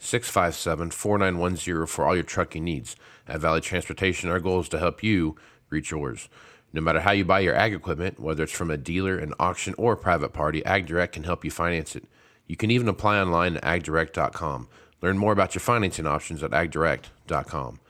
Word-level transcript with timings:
657 0.00 0.90
4910 0.90 1.86
for 1.86 2.04
all 2.04 2.14
your 2.14 2.24
trucking 2.24 2.64
needs. 2.64 2.96
At 3.28 3.40
Valley 3.40 3.60
Transportation, 3.60 4.30
our 4.30 4.40
goal 4.40 4.60
is 4.60 4.68
to 4.70 4.78
help 4.78 5.02
you 5.02 5.36
reach 5.68 5.90
yours. 5.92 6.28
No 6.72 6.80
matter 6.80 7.00
how 7.00 7.12
you 7.12 7.24
buy 7.24 7.40
your 7.40 7.54
ag 7.54 7.74
equipment, 7.74 8.18
whether 8.18 8.44
it's 8.44 8.52
from 8.52 8.70
a 8.70 8.76
dealer, 8.76 9.18
an 9.18 9.34
auction, 9.38 9.74
or 9.76 9.92
a 9.92 9.96
private 9.96 10.32
party, 10.32 10.62
AgDirect 10.62 11.12
can 11.12 11.24
help 11.24 11.44
you 11.44 11.50
finance 11.50 11.94
it. 11.94 12.04
You 12.46 12.56
can 12.56 12.70
even 12.70 12.88
apply 12.88 13.20
online 13.20 13.56
at 13.58 13.62
agdirect.com. 13.62 14.68
Learn 15.02 15.18
more 15.18 15.32
about 15.32 15.54
your 15.54 15.60
financing 15.60 16.06
options 16.06 16.42
at 16.42 16.50
agdirect.com. 16.50 17.80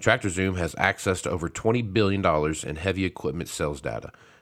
TractorZoom 0.00 0.56
has 0.56 0.74
access 0.78 1.20
to 1.22 1.30
over 1.30 1.48
$20 1.48 1.92
billion 1.92 2.24
in 2.66 2.76
heavy 2.76 3.04
equipment 3.04 3.48
sales 3.48 3.80
data. 3.80 4.12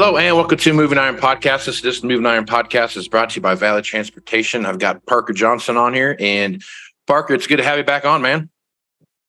Hello 0.00 0.16
and 0.16 0.36
welcome 0.36 0.56
to 0.58 0.72
Moving 0.72 0.96
Iron 0.96 1.16
Podcast. 1.16 1.64
This 1.64 1.82
is 1.82 2.04
Moving 2.04 2.24
Iron 2.24 2.46
Podcast 2.46 2.96
is 2.96 3.08
brought 3.08 3.30
to 3.30 3.34
you 3.34 3.42
by 3.42 3.56
Valley 3.56 3.82
Transportation. 3.82 4.64
I've 4.64 4.78
got 4.78 5.04
Parker 5.06 5.32
Johnson 5.32 5.76
on 5.76 5.92
here, 5.92 6.14
and 6.20 6.62
Parker, 7.08 7.34
it's 7.34 7.48
good 7.48 7.56
to 7.56 7.64
have 7.64 7.78
you 7.78 7.82
back 7.82 8.04
on, 8.04 8.22
man. 8.22 8.48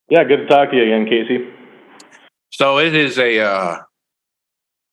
Yeah, 0.09 0.23
good 0.25 0.37
to 0.37 0.45
talk 0.45 0.69
to 0.69 0.77
you 0.77 0.83
again, 0.83 1.07
Casey. 1.07 1.49
So 2.51 2.77
it 2.77 2.93
is 2.93 3.17
a, 3.17 3.39
uh, 3.39 3.79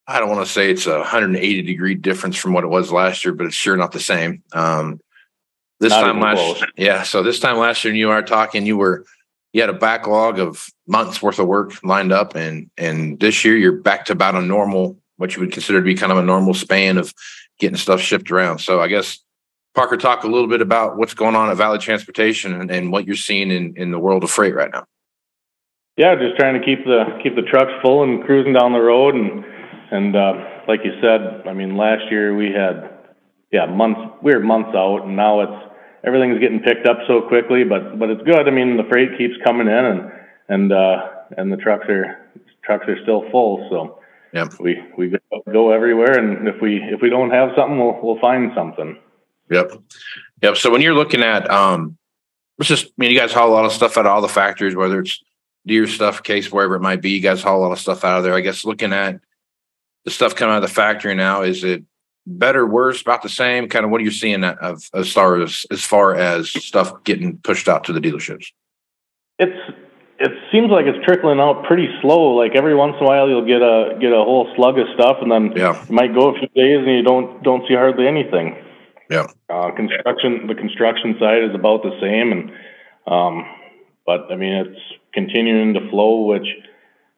I 0.06 0.18
don't 0.18 0.30
want 0.30 0.46
to 0.46 0.50
say 0.50 0.70
it's 0.70 0.86
a 0.86 0.96
180 0.96 1.60
degree 1.60 1.94
difference 1.94 2.38
from 2.38 2.54
what 2.54 2.64
it 2.64 2.68
was 2.68 2.90
last 2.90 3.22
year, 3.22 3.34
but 3.34 3.44
it's 3.44 3.54
sure 3.54 3.76
not 3.76 3.92
the 3.92 4.00
same. 4.00 4.42
Um, 4.54 4.98
this 5.80 5.90
Not 5.90 6.04
time 6.04 6.20
last, 6.20 6.38
close. 6.38 6.64
yeah. 6.78 7.02
So 7.02 7.22
this 7.22 7.38
time 7.38 7.58
last 7.58 7.84
year, 7.84 7.92
you 7.92 8.08
are 8.08 8.22
talking, 8.22 8.64
you 8.64 8.78
were, 8.78 9.04
you 9.52 9.60
had 9.60 9.68
a 9.68 9.74
backlog 9.74 10.38
of 10.38 10.68
months 10.86 11.20
worth 11.20 11.38
of 11.38 11.46
work 11.48 11.74
lined 11.84 12.12
up, 12.12 12.34
and 12.34 12.70
and 12.78 13.20
this 13.20 13.44
year 13.44 13.58
you're 13.58 13.72
back 13.82 14.06
to 14.06 14.12
about 14.12 14.36
a 14.36 14.40
normal, 14.40 14.96
what 15.16 15.34
you 15.34 15.40
would 15.40 15.52
consider 15.52 15.80
to 15.80 15.84
be 15.84 15.94
kind 15.94 16.12
of 16.12 16.18
a 16.18 16.22
normal 16.22 16.54
span 16.54 16.98
of 16.98 17.12
getting 17.58 17.76
stuff 17.76 18.00
shipped 18.00 18.30
around. 18.30 18.58
So 18.58 18.80
I 18.80 18.88
guess 18.88 19.18
Parker, 19.74 19.96
talk 19.96 20.24
a 20.24 20.28
little 20.28 20.48
bit 20.48 20.62
about 20.62 20.96
what's 20.96 21.14
going 21.14 21.36
on 21.36 21.50
at 21.50 21.56
Valley 21.56 21.78
Transportation 21.78 22.58
and, 22.58 22.70
and 22.70 22.90
what 22.90 23.06
you're 23.06 23.16
seeing 23.16 23.50
in 23.50 23.74
in 23.76 23.90
the 23.90 23.98
world 23.98 24.24
of 24.24 24.30
freight 24.30 24.54
right 24.54 24.70
now. 24.72 24.86
Yeah, 25.96 26.14
just 26.14 26.36
trying 26.36 26.60
to 26.60 26.64
keep 26.64 26.84
the 26.84 27.04
keep 27.22 27.36
the 27.36 27.42
trucks 27.42 27.72
full 27.82 28.02
and 28.02 28.24
cruising 28.24 28.54
down 28.54 28.72
the 28.72 28.80
road 28.80 29.14
and 29.14 29.44
and 29.90 30.16
uh, 30.16 30.32
like 30.66 30.80
you 30.84 30.92
said, 31.00 31.46
I 31.46 31.52
mean, 31.52 31.76
last 31.76 32.10
year 32.10 32.34
we 32.34 32.52
had 32.52 32.90
yeah 33.52 33.66
months 33.66 34.00
we 34.22 34.34
were 34.34 34.40
months 34.40 34.70
out, 34.74 35.02
and 35.04 35.16
now 35.16 35.40
it's 35.40 35.72
everything's 36.04 36.40
getting 36.40 36.60
picked 36.60 36.86
up 36.86 36.98
so 37.06 37.22
quickly. 37.22 37.64
But 37.64 37.98
but 37.98 38.10
it's 38.10 38.22
good. 38.22 38.48
I 38.48 38.50
mean, 38.50 38.76
the 38.76 38.88
freight 38.90 39.16
keeps 39.16 39.34
coming 39.44 39.68
in, 39.68 39.84
and 39.84 40.10
and 40.48 40.72
uh, 40.72 41.08
and 41.36 41.52
the 41.52 41.56
trucks 41.56 41.86
are 41.88 42.30
trucks 42.64 42.86
are 42.88 43.00
still 43.02 43.30
full. 43.30 43.66
So 43.70 44.00
Yep. 44.32 44.54
we 44.60 44.82
we 44.98 45.08
go- 45.08 45.70
everywhere, 45.70 46.18
and 46.18 46.48
if 46.48 46.60
we 46.60 46.82
if 46.82 47.00
we 47.00 47.08
don't 47.10 47.30
have 47.30 47.50
something, 47.56 47.78
we'll 47.78 47.98
we'll 48.02 48.20
find 48.20 48.52
something. 48.54 48.98
Yep. 49.50 49.72
Yep. 50.42 50.56
So 50.56 50.70
when 50.70 50.80
you're 50.82 50.94
looking 50.94 51.22
at, 51.22 51.48
um, 51.50 51.96
let's 52.58 52.68
just, 52.68 52.86
I 52.86 52.90
mean, 52.98 53.10
you 53.10 53.18
guys 53.18 53.32
haul 53.32 53.48
a 53.48 53.54
lot 53.54 53.64
of 53.64 53.72
stuff 53.72 53.96
out 53.96 54.06
of 54.06 54.12
all 54.12 54.20
the 54.20 54.28
factories, 54.28 54.74
whether 54.74 55.00
it's 55.00 55.22
Deere 55.66 55.88
stuff, 55.88 56.22
case, 56.22 56.52
wherever 56.52 56.76
it 56.76 56.80
might 56.80 57.02
be. 57.02 57.10
You 57.10 57.20
guys 57.20 57.42
haul 57.42 57.58
a 57.58 57.62
lot 57.62 57.72
of 57.72 57.80
stuff 57.80 58.04
out 58.04 58.18
of 58.18 58.24
there. 58.24 58.34
I 58.34 58.40
guess 58.40 58.64
looking 58.64 58.92
at 58.92 59.20
the 60.04 60.12
stuff 60.12 60.36
coming 60.36 60.54
out 60.54 60.62
of 60.62 60.68
the 60.68 60.74
factory 60.74 61.14
now, 61.16 61.42
is 61.42 61.64
it 61.64 61.82
better, 62.24 62.64
worse, 62.64 63.02
about 63.02 63.22
the 63.22 63.28
same? 63.28 63.68
Kind 63.68 63.84
of 63.84 63.90
what 63.90 64.00
are 64.00 64.04
you 64.04 64.12
seeing 64.12 64.44
of 64.44 64.88
as 64.94 65.12
far 65.12 65.42
as 65.42 65.66
as 65.72 65.82
far 65.82 66.14
as 66.14 66.50
stuff 66.50 67.02
getting 67.02 67.38
pushed 67.38 67.68
out 67.68 67.82
to 67.84 67.92
the 67.92 68.00
dealerships? 68.00 68.52
It's 69.40 69.58
it 70.18 70.32
seems 70.50 70.70
like 70.70 70.86
it's 70.86 71.04
trickling 71.04 71.40
out 71.40 71.64
pretty 71.64 71.88
slow. 72.00 72.34
Like 72.34 72.52
every 72.54 72.74
once 72.74 72.96
in 72.98 73.04
a 73.04 73.08
while, 73.08 73.28
you'll 73.28 73.44
get 73.46 73.62
a 73.62 73.96
get 74.00 74.12
a 74.12 74.22
whole 74.24 74.48
slug 74.56 74.78
of 74.78 74.86
stuff, 74.94 75.18
and 75.20 75.30
then 75.30 75.52
Yeah. 75.56 75.74
you 75.88 75.94
might 75.94 76.14
go 76.14 76.34
a 76.34 76.38
few 76.38 76.48
days 76.48 76.78
and 76.86 76.90
you 76.96 77.02
don't 77.02 77.42
don't 77.42 77.66
see 77.68 77.74
hardly 77.74 78.06
anything. 78.08 78.56
Yeah. 79.10 79.26
Uh, 79.48 79.70
construction 79.72 80.46
the 80.46 80.54
construction 80.54 81.16
side 81.20 81.42
is 81.44 81.54
about 81.54 81.82
the 81.82 81.92
same, 82.00 82.32
and 82.32 82.50
um, 83.06 83.44
but 84.06 84.32
I 84.32 84.36
mean 84.36 84.54
it's 84.66 84.80
continuing 85.12 85.74
to 85.74 85.88
flow, 85.90 86.26
which 86.26 86.48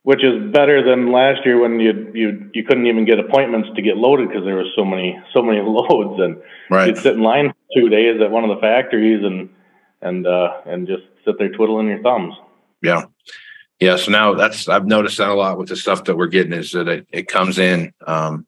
which 0.02 0.25
is 0.25 0.50
better 0.52 0.82
than 0.82 1.12
last 1.12 1.44
year 1.44 1.61
when 1.61 1.78
you 1.81 2.11
you 2.14 2.50
you 2.52 2.64
couldn't 2.64 2.87
even 2.87 3.05
get 3.05 3.19
appointments 3.19 3.69
to 3.76 3.82
get 3.82 3.96
loaded 3.96 4.28
because 4.28 4.44
there 4.44 4.56
were 4.56 4.70
so 4.76 4.84
many 4.84 5.19
so 5.32 5.40
many 5.43 5.61
loads, 5.64 6.20
and 6.20 6.37
Right. 6.70 6.88
you'd 6.88 6.99
sit 6.99 7.14
in 7.14 7.23
line 7.23 7.50
for 7.50 7.81
two 7.81 7.88
days 7.88 8.20
at 8.20 8.31
one 8.31 8.44
of 8.44 8.50
the 8.50 8.61
factories 8.61 9.23
and 9.25 9.49
and 10.02 10.26
uh, 10.26 10.49
and 10.67 10.87
just 10.87 11.05
sit 11.25 11.38
there 11.38 11.49
twiddling 11.50 11.88
your 11.88 12.02
thumbs. 12.02 12.34
Yeah. 12.82 13.04
Yeah. 13.80 13.96
So 13.96 14.10
now 14.10 14.34
that's, 14.34 14.69
I've 14.69 14.86
noticed 14.86 15.19
that 15.19 15.28
a 15.28 15.34
lot 15.34 15.58
with 15.58 15.69
the 15.69 15.76
stuff 15.76 16.04
that 16.04 16.16
we're 16.16 16.26
getting 16.26 16.52
is 16.52 16.72
that 16.72 16.88
it, 16.88 17.06
it 17.10 17.28
comes 17.28 17.58
in, 17.58 17.92
um, 18.06 18.46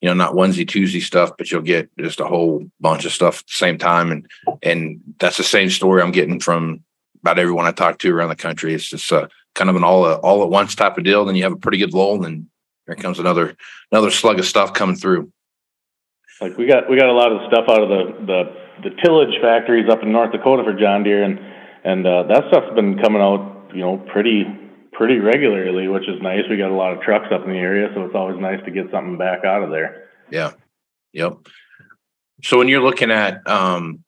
you 0.00 0.08
know, 0.08 0.14
not 0.14 0.34
onesie 0.34 0.66
twosie 0.66 1.02
stuff, 1.02 1.32
but 1.36 1.50
you'll 1.50 1.62
get 1.62 1.90
just 1.98 2.20
a 2.20 2.26
whole 2.26 2.68
bunch 2.80 3.04
of 3.04 3.12
stuff 3.12 3.40
at 3.40 3.46
the 3.46 3.52
same 3.52 3.78
time. 3.78 4.12
And, 4.12 4.26
and 4.62 5.00
that's 5.18 5.36
the 5.36 5.44
same 5.44 5.70
story 5.70 6.02
I'm 6.02 6.12
getting 6.12 6.40
from 6.40 6.84
about 7.20 7.38
everyone 7.38 7.66
I 7.66 7.72
talk 7.72 7.98
to 7.98 8.14
around 8.14 8.28
the 8.28 8.36
country. 8.36 8.74
It's 8.74 8.88
just 8.88 9.10
uh, 9.12 9.26
kind 9.54 9.70
of 9.70 9.76
an 9.76 9.84
all, 9.84 10.04
all 10.04 10.42
at 10.42 10.50
once 10.50 10.74
type 10.74 10.98
of 10.98 11.04
deal. 11.04 11.24
Then 11.24 11.34
you 11.34 11.42
have 11.42 11.52
a 11.52 11.56
pretty 11.56 11.78
good 11.78 11.94
lull 11.94 12.14
and 12.14 12.24
then 12.24 12.50
there 12.86 12.96
comes 12.96 13.18
another, 13.18 13.56
another 13.90 14.10
slug 14.10 14.38
of 14.38 14.46
stuff 14.46 14.72
coming 14.72 14.96
through. 14.96 15.32
Like 16.40 16.56
we 16.56 16.66
got 16.66 16.88
we 16.88 16.96
got 16.96 17.08
a 17.08 17.12
lot 17.12 17.32
of 17.32 17.40
stuff 17.48 17.64
out 17.68 17.82
of 17.82 17.88
the 17.88 18.26
the 18.26 18.90
the 18.90 18.96
tillage 19.02 19.34
factories 19.42 19.88
up 19.90 20.04
in 20.04 20.12
North 20.12 20.30
Dakota 20.30 20.62
for 20.62 20.72
John 20.72 21.02
Deere, 21.02 21.24
and 21.24 21.40
and 21.84 22.06
uh, 22.06 22.24
that 22.24 22.44
stuff's 22.48 22.74
been 22.74 22.98
coming 22.98 23.22
out, 23.22 23.70
you 23.74 23.80
know, 23.80 23.96
pretty 23.96 24.44
pretty 24.92 25.18
regularly, 25.18 25.86
which 25.86 26.08
is 26.08 26.20
nice. 26.20 26.42
We 26.50 26.56
got 26.56 26.70
a 26.70 26.74
lot 26.74 26.92
of 26.92 27.00
trucks 27.00 27.28
up 27.32 27.44
in 27.44 27.50
the 27.50 27.58
area, 27.58 27.88
so 27.94 28.04
it's 28.04 28.14
always 28.14 28.40
nice 28.40 28.62
to 28.64 28.70
get 28.70 28.90
something 28.90 29.16
back 29.16 29.44
out 29.44 29.62
of 29.62 29.70
there. 29.70 30.08
Yeah. 30.30 30.52
Yep. 31.12 31.38
So 32.42 32.58
when 32.58 32.68
you're 32.68 32.82
looking 32.82 33.10
at, 33.10 33.46
um, 33.48 34.04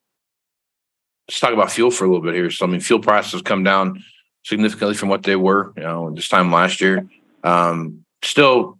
let's 1.29 1.41
talk 1.41 1.53
about 1.53 1.71
fuel 1.71 1.91
for 1.91 2.05
a 2.05 2.09
little 2.09 2.23
bit 2.23 2.35
here. 2.35 2.51
So 2.51 2.67
I 2.67 2.69
mean, 2.69 2.81
fuel 2.81 3.01
prices 3.01 3.33
have 3.33 3.45
come 3.45 3.63
down 3.63 4.03
significantly 4.45 4.97
from 4.97 5.09
what 5.09 5.23
they 5.23 5.37
were, 5.37 5.73
you 5.77 5.83
know, 5.83 6.11
this 6.11 6.29
time 6.29 6.53
last 6.53 6.81
year. 6.81 7.09
Um, 7.45 8.05
still 8.23 8.79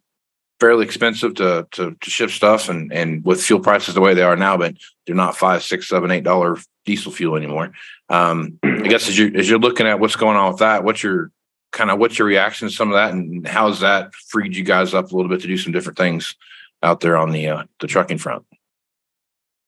fairly 0.59 0.85
expensive 0.85 1.35
to, 1.37 1.67
to 1.73 1.97
to 1.99 2.11
ship 2.11 2.31
stuff, 2.31 2.69
and 2.69 2.93
and 2.93 3.25
with 3.25 3.43
fuel 3.43 3.61
prices 3.61 3.95
the 3.95 4.01
way 4.01 4.15
they 4.15 4.23
are 4.23 4.37
now, 4.37 4.57
but 4.57 4.75
they're 5.07 5.17
not 5.17 5.37
five, 5.37 5.63
six, 5.63 5.89
seven, 5.89 6.11
eight 6.11 6.25
dollar 6.25 6.57
diesel 6.85 7.13
fuel 7.13 7.37
anymore. 7.37 7.73
Um, 8.09 8.59
I 8.63 8.89
guess 8.89 9.09
as 9.09 9.19
you 9.19 9.33
as 9.35 9.49
you're 9.49 9.59
looking 9.59 9.87
at 9.87 10.01
what's 10.01 10.17
going 10.17 10.37
on 10.37 10.53
with 10.53 10.61
that, 10.61 10.85
what's 10.85 11.03
your 11.03 11.31
kind 11.73 11.91
of 11.91 11.99
what's 11.99 12.19
your 12.19 12.29
reaction 12.29 12.69
to 12.69 12.75
some 12.75 12.89
of 12.89 12.95
that, 12.95 13.13
and 13.13 13.47
how's 13.47 13.81
that 13.81 14.15
freed 14.15 14.57
you 14.57 14.65
guys 14.65 14.95
up 14.95 15.13
a 15.13 15.17
little 15.17 15.31
bit 15.31 15.41
to 15.43 15.47
do 15.47 15.57
some 15.57 15.73
different 15.73 15.99
things 15.99 16.37
out 16.83 17.01
there 17.01 17.17
on 17.17 17.31
the 17.31 17.49
uh, 17.49 17.65
the 17.81 17.87
trucking 17.87 18.19
front? 18.19 18.45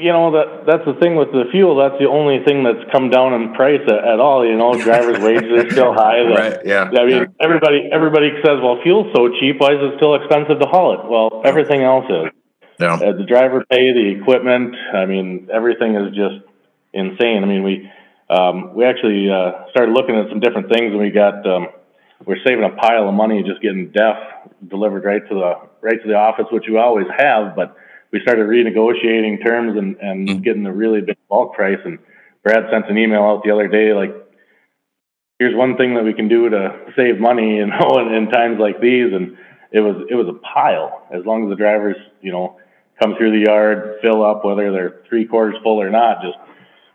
You 0.00 0.10
know 0.10 0.32
that 0.32 0.66
that's 0.66 0.84
the 0.84 0.98
thing 0.98 1.14
with 1.14 1.30
the 1.30 1.44
fuel. 1.52 1.76
That's 1.76 1.94
the 2.00 2.08
only 2.08 2.42
thing 2.44 2.64
that's 2.64 2.90
come 2.90 3.08
down 3.08 3.34
in 3.34 3.54
price 3.54 3.82
at, 3.86 4.02
at 4.02 4.18
all. 4.18 4.44
You 4.44 4.56
know, 4.56 4.74
drivers' 4.82 5.22
wages 5.22 5.52
are 5.52 5.70
still 5.70 5.94
high. 5.94 6.24
The, 6.24 6.34
right. 6.34 6.58
Yeah. 6.64 6.90
I 6.90 7.06
mean, 7.06 7.16
yeah. 7.22 7.24
everybody 7.40 7.88
everybody 7.92 8.30
says, 8.42 8.58
"Well, 8.62 8.80
fuel's 8.82 9.14
so 9.14 9.28
cheap. 9.38 9.60
Why 9.60 9.74
is 9.74 9.80
it 9.80 9.94
still 9.98 10.16
expensive 10.16 10.58
to 10.58 10.66
haul 10.66 10.94
it?" 10.94 11.06
Well, 11.08 11.42
everything 11.44 11.82
else 11.82 12.06
is. 12.10 12.32
Yeah. 12.80 12.94
Uh, 12.94 13.12
the 13.12 13.24
driver 13.28 13.64
pay, 13.70 13.92
the 13.92 14.18
equipment. 14.18 14.74
I 14.92 15.06
mean, 15.06 15.48
everything 15.52 15.94
is 15.94 16.10
just 16.16 16.42
insane. 16.92 17.42
I 17.42 17.46
mean, 17.46 17.62
we 17.62 17.90
um, 18.30 18.74
we 18.74 18.84
actually 18.84 19.30
uh, 19.30 19.68
started 19.70 19.92
looking 19.92 20.16
at 20.16 20.28
some 20.28 20.40
different 20.40 20.68
things, 20.72 20.92
and 20.92 20.98
we 20.98 21.10
got 21.10 21.46
um, 21.46 21.68
we're 22.24 22.42
saving 22.46 22.64
a 22.64 22.70
pile 22.70 23.08
of 23.08 23.14
money 23.14 23.42
just 23.42 23.60
getting 23.60 23.90
DEF 23.90 24.16
delivered 24.68 25.04
right 25.04 25.26
to 25.28 25.34
the 25.34 25.54
right 25.80 26.00
to 26.00 26.08
the 26.08 26.14
office, 26.14 26.46
which 26.50 26.64
we 26.68 26.78
always 26.78 27.06
have, 27.18 27.56
but 27.56 27.76
we 28.12 28.20
started 28.20 28.46
renegotiating 28.46 29.42
terms 29.42 29.76
and, 29.76 29.96
and 29.96 30.28
Mm. 30.28 30.44
getting 30.44 30.66
a 30.66 30.72
really 30.72 31.00
big 31.00 31.16
bulk 31.28 31.54
price. 31.54 31.78
And 31.84 31.98
Brad 32.44 32.64
sent 32.70 32.88
an 32.88 32.98
email 32.98 33.22
out 33.22 33.42
the 33.42 33.50
other 33.50 33.68
day, 33.68 33.94
like, 33.94 34.14
here's 35.38 35.56
one 35.56 35.76
thing 35.76 35.94
that 35.94 36.04
we 36.04 36.12
can 36.12 36.28
do 36.28 36.48
to 36.50 36.92
save 36.94 37.18
money, 37.18 37.56
you 37.56 37.66
know, 37.66 37.98
in, 37.98 38.14
in 38.14 38.30
times 38.30 38.58
like 38.60 38.80
these. 38.80 39.12
And 39.12 39.36
it 39.72 39.80
was, 39.80 40.06
it 40.10 40.14
was 40.14 40.28
a 40.28 40.38
pile 40.54 41.06
as 41.10 41.24
long 41.24 41.44
as 41.44 41.50
the 41.50 41.56
drivers, 41.56 41.96
you 42.20 42.30
know, 42.30 42.60
come 43.02 43.16
through 43.16 43.32
the 43.32 43.50
yard, 43.50 43.96
fill 44.02 44.22
up, 44.24 44.44
whether 44.44 44.70
they're 44.70 45.00
three 45.08 45.24
quarters 45.24 45.56
full 45.62 45.80
or 45.80 45.90
not, 45.90 46.22
just, 46.22 46.36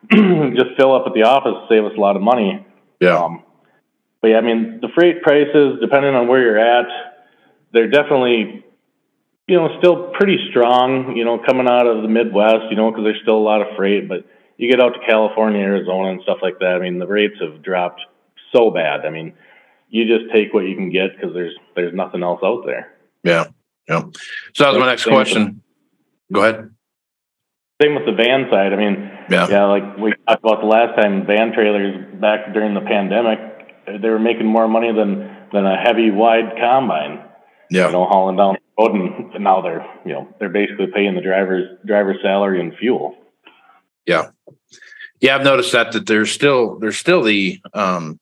just 0.55 0.77
fill 0.77 0.95
up 0.95 1.03
at 1.07 1.13
the 1.13 1.23
office, 1.23 1.67
save 1.69 1.83
us 1.83 1.93
a 1.97 1.99
lot 1.99 2.15
of 2.15 2.21
money. 2.21 2.65
Yeah. 2.99 3.17
Um, 3.17 3.43
but 4.21 4.29
yeah, 4.29 4.37
I 4.37 4.41
mean, 4.41 4.79
the 4.81 4.89
freight 4.95 5.21
prices, 5.21 5.79
depending 5.81 6.15
on 6.15 6.27
where 6.27 6.41
you're 6.41 6.59
at, 6.59 6.87
they're 7.73 7.89
definitely, 7.89 8.65
you 9.47 9.55
know, 9.55 9.77
still 9.79 10.11
pretty 10.17 10.37
strong, 10.49 11.15
you 11.15 11.25
know, 11.25 11.39
coming 11.45 11.67
out 11.67 11.85
of 11.85 12.01
the 12.01 12.07
Midwest, 12.07 12.65
you 12.69 12.75
know, 12.75 12.89
because 12.89 13.03
there's 13.03 13.21
still 13.21 13.37
a 13.37 13.45
lot 13.45 13.61
of 13.61 13.75
freight. 13.75 14.07
But 14.07 14.25
you 14.57 14.69
get 14.69 14.81
out 14.81 14.93
to 14.93 14.99
California, 15.05 15.61
Arizona, 15.61 16.11
and 16.11 16.21
stuff 16.23 16.39
like 16.41 16.59
that. 16.59 16.75
I 16.75 16.79
mean, 16.79 16.99
the 16.99 17.07
rates 17.07 17.35
have 17.41 17.61
dropped 17.61 18.01
so 18.55 18.71
bad. 18.71 19.05
I 19.05 19.09
mean, 19.09 19.33
you 19.89 20.05
just 20.05 20.33
take 20.33 20.53
what 20.53 20.65
you 20.65 20.75
can 20.75 20.91
get 20.91 21.15
because 21.15 21.33
there's 21.33 21.55
there's 21.75 21.93
nothing 21.93 22.23
else 22.23 22.41
out 22.43 22.65
there. 22.65 22.93
Yeah. 23.23 23.45
Yeah. 23.87 24.01
So 24.53 24.63
that 24.63 24.69
was 24.71 24.79
my 24.79 24.87
next 24.87 25.03
Same 25.03 25.15
with 25.15 25.27
question. 25.27 25.61
Go 26.31 26.41
ahead. 26.41 26.71
Same 27.81 27.95
with 27.95 28.05
the 28.05 28.11
van 28.11 28.47
side. 28.51 28.73
I 28.73 28.75
mean, 28.75 29.11
Yeah. 29.29 29.47
yeah, 29.49 29.65
like 29.65 29.97
we 29.97 30.13
talked 30.27 30.43
about 30.43 30.61
the 30.61 30.67
last 30.67 30.95
time, 30.95 31.25
van 31.25 31.53
trailers 31.53 32.05
back 32.19 32.53
during 32.53 32.73
the 32.73 32.81
pandemic, 32.81 33.39
they 34.01 34.09
were 34.09 34.19
making 34.19 34.45
more 34.45 34.67
money 34.67 34.93
than 34.93 35.35
than 35.51 35.65
a 35.65 35.77
heavy 35.77 36.11
wide 36.11 36.55
combine. 36.59 37.23
Yeah. 37.69 37.87
you 37.87 37.93
know, 37.93 38.05
hauling 38.05 38.37
down 38.37 38.55
the 38.55 38.81
road, 38.81 38.95
and, 38.95 39.33
and 39.33 39.43
now 39.43 39.61
they're, 39.61 39.85
you 40.05 40.13
know, 40.13 40.33
they're 40.39 40.47
basically 40.47 40.87
paying 40.87 41.15
the 41.15 41.21
driver's 41.21 41.67
driver's 41.85 42.17
salary 42.21 42.61
and 42.61 42.73
fuel. 42.77 43.15
Yeah. 44.05 44.29
Yeah, 45.19 45.35
I've 45.35 45.43
noticed 45.43 45.71
that 45.73 45.91
that 45.91 46.05
there's 46.05 46.31
still 46.31 46.79
there's 46.79 46.97
still 46.97 47.23
the 47.23 47.59
um 47.73 48.19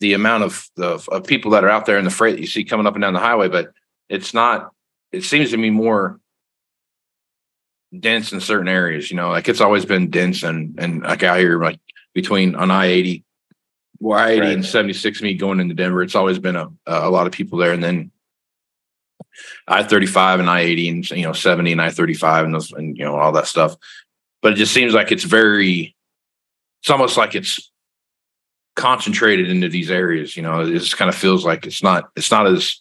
the 0.00 0.12
amount 0.12 0.44
of, 0.44 0.70
of 0.78 1.08
of 1.08 1.24
people 1.24 1.50
that 1.52 1.64
are 1.64 1.70
out 1.70 1.86
there 1.86 1.98
in 1.98 2.04
the 2.04 2.10
freight 2.10 2.36
that 2.36 2.40
you 2.40 2.46
see 2.46 2.64
coming 2.64 2.86
up 2.86 2.94
and 2.94 3.02
down 3.02 3.14
the 3.14 3.20
highway, 3.20 3.48
but 3.48 3.72
it's 4.08 4.32
not 4.32 4.70
it 5.10 5.24
seems 5.24 5.50
to 5.50 5.56
be 5.56 5.70
more 5.70 6.20
dense 7.96 8.32
in 8.32 8.40
certain 8.40 8.68
areas, 8.68 9.10
you 9.10 9.16
know, 9.16 9.30
like 9.30 9.48
it's 9.48 9.60
always 9.60 9.84
been 9.84 10.10
dense 10.10 10.42
and 10.42 10.78
and 10.78 11.02
like 11.02 11.22
out 11.22 11.38
here 11.38 11.62
like 11.62 11.80
between 12.14 12.54
on 12.54 12.70
I 12.70 12.86
eighty 12.86 13.24
well, 14.00 14.18
I 14.18 14.30
eighty 14.30 14.52
and 14.52 14.64
seventy 14.64 14.92
six 14.92 15.22
me 15.22 15.34
going 15.34 15.60
into 15.60 15.74
Denver, 15.74 16.02
it's 16.02 16.14
always 16.14 16.38
been 16.38 16.56
a 16.56 16.68
a 16.86 17.10
lot 17.10 17.26
of 17.26 17.32
people 17.32 17.58
there 17.58 17.72
and 17.72 17.82
then 17.82 18.10
I 19.66 19.82
thirty 19.82 20.06
five 20.06 20.40
and 20.40 20.50
I 20.50 20.60
eighty 20.60 20.88
and 20.88 21.08
you 21.10 21.24
know 21.24 21.32
seventy 21.32 21.72
and 21.72 21.80
I 21.80 21.90
thirty 21.90 22.14
five 22.14 22.44
and 22.44 22.54
those 22.54 22.72
and 22.72 22.96
you 22.96 23.04
know 23.04 23.16
all 23.16 23.32
that 23.32 23.46
stuff. 23.46 23.76
But 24.42 24.52
it 24.52 24.56
just 24.56 24.72
seems 24.72 24.94
like 24.94 25.12
it's 25.12 25.24
very. 25.24 25.94
It's 26.82 26.90
almost 26.90 27.16
like 27.16 27.34
it's 27.34 27.72
concentrated 28.76 29.50
into 29.50 29.68
these 29.68 29.90
areas. 29.90 30.36
You 30.36 30.44
know, 30.44 30.60
it 30.60 30.70
just 30.70 30.96
kind 30.96 31.08
of 31.08 31.14
feels 31.14 31.44
like 31.44 31.66
it's 31.66 31.82
not. 31.82 32.10
It's 32.16 32.30
not 32.30 32.46
as 32.46 32.80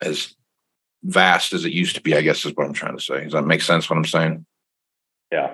as 0.00 0.34
vast 1.04 1.52
as 1.52 1.64
it 1.64 1.72
used 1.72 1.94
to 1.96 2.00
be. 2.02 2.16
I 2.16 2.22
guess 2.22 2.44
is 2.44 2.52
what 2.56 2.66
I'm 2.66 2.72
trying 2.72 2.96
to 2.96 3.02
say. 3.02 3.24
Does 3.24 3.32
that 3.32 3.42
make 3.46 3.62
sense? 3.62 3.88
What 3.88 3.96
I'm 3.96 4.04
saying? 4.04 4.44
Yeah, 5.32 5.50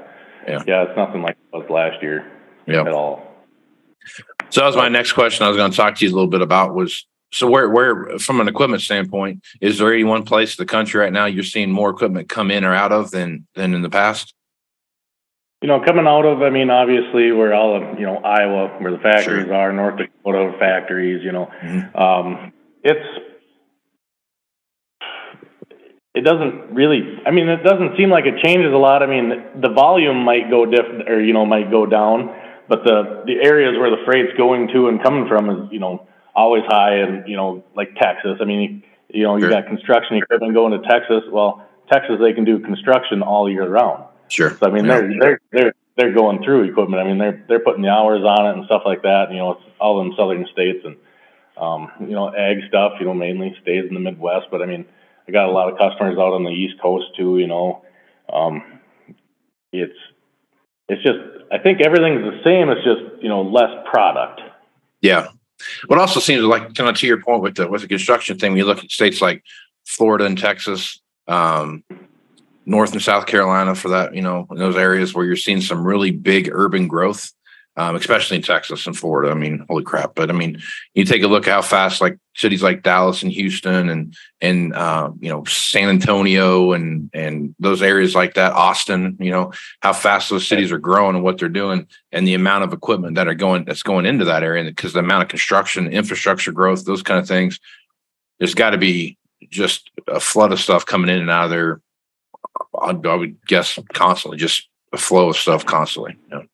Yeah. 0.47 0.62
yeah. 0.67 0.82
It's 0.85 0.97
nothing 0.97 1.23
like 1.23 1.37
it 1.52 1.56
was 1.56 1.69
last 1.70 2.02
year 2.02 2.31
Yeah. 2.67 2.82
at 2.82 2.88
all. 2.93 3.26
So 4.50 4.61
that 4.61 4.67
was 4.67 4.76
my 4.76 4.88
next 4.88 5.12
question. 5.12 5.44
I 5.44 5.49
was 5.49 5.56
going 5.56 5.70
to 5.70 5.76
talk 5.76 5.97
to 5.97 6.05
you 6.05 6.11
a 6.11 6.14
little 6.14 6.31
bit 6.31 6.41
about 6.43 6.75
was 6.75 7.06
so 7.32 7.49
where 7.49 7.69
where 7.70 8.19
from 8.19 8.41
an 8.41 8.49
equipment 8.49 8.82
standpoint, 8.82 9.44
is 9.61 9.79
there 9.79 9.93
any 9.93 10.02
one 10.05 10.25
place 10.25 10.58
in 10.58 10.62
the 10.62 10.69
country 10.69 11.00
right 11.00 11.12
now 11.12 11.26
you're 11.26 11.44
seeing 11.44 11.70
more 11.70 11.91
equipment 11.91 12.29
come 12.29 12.50
in 12.50 12.64
or 12.64 12.75
out 12.75 12.91
of 12.93 13.11
than 13.12 13.47
than 13.55 13.75
in 13.75 13.82
the 13.82 13.91
past? 13.91 14.35
You 15.62 15.69
know, 15.69 15.79
coming 15.85 16.06
out 16.06 16.25
of, 16.25 16.41
I 16.43 16.49
mean, 16.49 16.70
obviously, 16.70 17.32
where 17.32 17.52
all 17.52 17.76
of, 17.76 18.00
you 18.00 18.06
know, 18.06 18.17
Iowa, 18.17 18.69
where 18.81 18.93
the 18.93 18.99
factories 18.99 19.44
Sure. 19.44 19.55
are, 19.55 19.73
North 19.75 19.99
Dakota 19.99 20.55
factories, 20.58 21.23
you 21.23 21.32
know, 21.32 21.50
Mhm. 21.62 21.94
um, 22.00 22.52
it's, 22.82 23.06
it 26.20 26.25
doesn't 26.25 26.75
really, 26.75 27.00
I 27.25 27.31
mean, 27.31 27.49
it 27.49 27.64
doesn't 27.64 27.96
seem 27.96 28.11
like 28.11 28.26
it 28.26 28.44
changes 28.44 28.72
a 28.72 28.76
lot. 28.76 29.02
I 29.02 29.06
mean, 29.06 29.31
the 29.61 29.70
volume 29.70 30.23
might 30.23 30.50
go 30.50 30.66
diff, 30.66 30.85
or, 31.09 31.21
you 31.21 31.33
know, 31.33 31.47
might 31.47 31.71
go 31.71 31.87
down, 31.87 32.28
but 32.68 32.85
the, 32.85 33.25
the 33.25 33.37
areas 33.42 33.73
where 33.78 33.88
the 33.90 34.02
freight's 34.04 34.37
going 34.37 34.68
to 34.75 34.88
and 34.88 35.02
coming 35.02 35.26
from 35.26 35.49
is, 35.49 35.73
you 35.73 35.80
know, 35.80 36.06
always 36.35 36.62
high 36.68 36.97
and, 36.97 37.26
you 37.26 37.37
know, 37.37 37.64
like 37.75 37.97
Texas. 37.97 38.37
I 38.40 38.44
mean, 38.44 38.83
you 39.09 39.25
know, 39.25 39.37
you 39.37 39.42
Sure. 39.42 39.50
got 39.50 39.66
construction 39.66 40.18
equipment 40.18 40.52
going 40.54 40.73
to 40.80 40.87
Texas. 40.87 41.25
Well, 41.33 41.66
Texas, 41.90 42.16
they 42.21 42.33
can 42.33 42.44
do 42.44 42.61
construction 42.61 43.23
all 43.23 43.50
year 43.50 43.66
round. 43.66 44.04
Sure. 44.28 44.50
So 44.50 44.66
I 44.66 44.71
mean, 44.71 44.87
they're 44.87 45.11
they're 45.18 45.40
they're 45.50 45.75
they're 45.97 46.12
going 46.12 46.44
through 46.44 46.71
equipment. 46.71 47.02
I 47.02 47.06
mean, 47.09 47.18
they're 47.18 47.44
they're 47.49 47.59
putting 47.59 47.83
the 47.83 47.88
hours 47.88 48.23
on 48.23 48.47
it 48.47 48.56
and 48.56 48.64
stuff 48.66 48.83
like 48.85 49.02
that. 49.02 49.33
You 49.33 49.38
know, 49.38 49.50
it's 49.52 49.62
all 49.80 50.00
in 50.02 50.14
southern 50.16 50.47
states 50.52 50.85
and 50.85 50.97
um, 51.56 51.90
you 52.00 52.14
know, 52.14 52.28
ag 52.33 52.59
stuff. 52.68 52.92
You 53.00 53.06
know, 53.06 53.14
mainly 53.14 53.56
stays 53.62 53.87
in 53.88 53.94
the 53.94 54.00
Midwest. 54.00 54.47
But 54.52 54.62
I 54.62 54.66
mean, 54.66 54.85
I 55.28 55.32
got 55.32 55.48
a 55.48 55.52
lot 55.52 55.70
of 55.70 55.78
customers 55.78 56.18
out 56.18 56.32
on 56.32 56.44
the 56.44 56.50
East 56.50 56.80
Coast 56.80 57.06
too. 57.16 57.38
You 57.38 57.46
know, 57.46 57.84
um, 58.32 58.80
it's 59.72 59.96
it's 60.88 61.02
just 61.02 61.18
I 61.52 61.58
think 61.58 61.80
everything's 61.80 62.22
the 62.22 62.40
same. 62.44 62.68
It's 62.68 62.84
just 62.84 63.22
you 63.22 63.28
know 63.28 63.42
less 63.42 63.70
product. 63.90 64.40
Yeah. 65.00 65.28
What 65.86 65.98
also 65.98 66.20
seems 66.20 66.42
like 66.42 66.74
kind 66.74 66.88
of 66.88 66.96
to 66.96 67.06
your 67.06 67.20
point 67.20 67.42
with 67.42 67.56
the 67.56 67.68
with 67.68 67.82
the 67.82 67.88
construction 67.88 68.38
thing, 68.38 68.52
when 68.52 68.58
you 68.58 68.64
look 68.64 68.82
at 68.82 68.90
states 68.90 69.20
like 69.20 69.42
Florida 69.86 70.24
and 70.24 70.38
Texas, 70.38 71.00
um, 71.28 71.84
North 72.66 72.92
and 72.92 73.02
South 73.02 73.26
Carolina 73.26 73.74
for 73.74 73.88
that, 73.88 74.14
you 74.14 74.22
know, 74.22 74.46
in 74.50 74.58
those 74.58 74.76
areas 74.76 75.14
where 75.14 75.24
you're 75.24 75.36
seeing 75.36 75.60
some 75.60 75.86
really 75.86 76.10
big 76.10 76.48
urban 76.52 76.88
growth, 76.88 77.32
um, 77.76 77.96
especially 77.96 78.36
in 78.36 78.42
Texas 78.42 78.86
and 78.86 78.96
Florida. 78.96 79.30
I 79.30 79.34
mean, 79.34 79.64
holy 79.68 79.84
crap! 79.84 80.14
But 80.14 80.30
I 80.30 80.32
mean, 80.32 80.60
you 80.94 81.04
take 81.04 81.22
a 81.22 81.28
look 81.28 81.46
how 81.46 81.62
fast 81.62 82.00
like 82.00 82.18
cities 82.34 82.62
like 82.62 82.82
Dallas 82.82 83.22
and 83.22 83.32
Houston 83.32 83.88
and 83.88 84.14
and 84.40 84.74
uh, 84.74 85.10
you 85.20 85.28
know 85.28 85.44
San 85.44 85.88
Antonio 85.88 86.72
and 86.72 87.10
and 87.14 87.54
those 87.58 87.82
areas 87.82 88.14
like 88.14 88.34
that, 88.34 88.52
Austin, 88.52 89.16
you 89.20 89.30
know, 89.30 89.52
how 89.80 89.92
fast 89.92 90.30
those 90.30 90.46
cities 90.46 90.72
are 90.72 90.78
growing 90.78 91.14
and 91.14 91.24
what 91.24 91.38
they're 91.38 91.48
doing 91.48 91.86
and 92.12 92.26
the 92.26 92.34
amount 92.34 92.64
of 92.64 92.72
equipment 92.72 93.14
that 93.14 93.28
are 93.28 93.34
going 93.34 93.64
that's 93.64 93.82
going 93.82 94.06
into 94.06 94.24
that 94.24 94.42
area 94.42 94.64
because 94.64 94.92
the 94.92 94.98
amount 94.98 95.22
of 95.22 95.28
construction 95.28 95.86
infrastructure 95.86 96.52
growth 96.52 96.84
those 96.84 97.02
kind 97.02 97.20
of 97.20 97.26
things 97.26 97.60
there's 98.38 98.54
got 98.54 98.70
to 98.70 98.78
be 98.78 99.16
just 99.48 99.90
a 100.08 100.20
flood 100.20 100.52
of 100.52 100.60
stuff 100.60 100.84
coming 100.86 101.10
in 101.10 101.20
and 101.20 101.30
out 101.30 101.44
of 101.44 101.50
there 101.50 101.80
i, 102.80 102.90
I 102.90 103.14
would 103.14 103.44
guess 103.46 103.78
constantly 103.92 104.38
just 104.38 104.68
a 104.92 104.98
flow 104.98 105.30
of 105.30 105.36
stuff 105.36 105.64
constantly 105.64 106.16
you 106.24 106.36
know? 106.36 106.44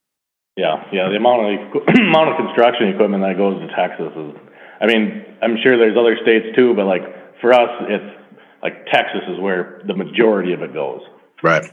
Yeah, 0.56 0.84
yeah. 0.92 1.08
The 1.10 1.16
amount 1.16 1.42
of 1.42 1.82
amount 2.00 2.30
of 2.30 2.36
construction 2.38 2.88
equipment 2.88 3.22
that 3.22 3.36
goes 3.36 3.60
to 3.60 3.68
Texas 3.76 4.12
is. 4.16 4.34
I 4.80 4.86
mean, 4.86 5.24
I'm 5.42 5.56
sure 5.62 5.76
there's 5.78 5.96
other 5.96 6.16
states 6.22 6.46
too, 6.56 6.74
but 6.74 6.86
like 6.86 7.02
for 7.40 7.52
us, 7.52 7.68
it's 7.88 8.16
like 8.62 8.86
Texas 8.86 9.22
is 9.28 9.38
where 9.40 9.82
the 9.86 9.94
majority 9.94 10.52
of 10.52 10.62
it 10.62 10.72
goes. 10.72 11.00
right 11.42 11.64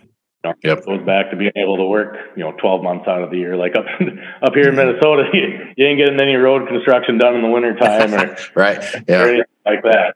know, 0.43 0.53
Yep. 0.63 0.79
It 0.79 0.85
goes 0.85 1.05
back 1.05 1.31
to 1.31 1.37
being 1.37 1.53
able 1.55 1.77
to 1.77 1.85
work, 1.85 2.15
you 2.35 2.43
know, 2.43 2.51
12 2.59 2.83
months 2.83 3.07
out 3.07 3.23
of 3.23 3.31
the 3.31 3.37
year. 3.37 3.55
Like 3.55 3.75
up 3.77 3.85
up 4.41 4.53
here 4.53 4.69
in 4.69 4.75
Minnesota, 4.75 5.23
you, 5.33 5.59
you 5.77 5.85
ain't 5.87 5.99
getting 5.99 6.19
any 6.19 6.35
road 6.35 6.67
construction 6.67 7.17
done 7.17 7.35
in 7.35 7.41
the 7.41 7.47
wintertime 7.49 8.13
or, 8.13 8.37
Right. 8.55 8.77
or 8.95 9.01
Yeah. 9.07 9.23
anything 9.23 9.43
like 9.65 9.83
that. 9.83 10.15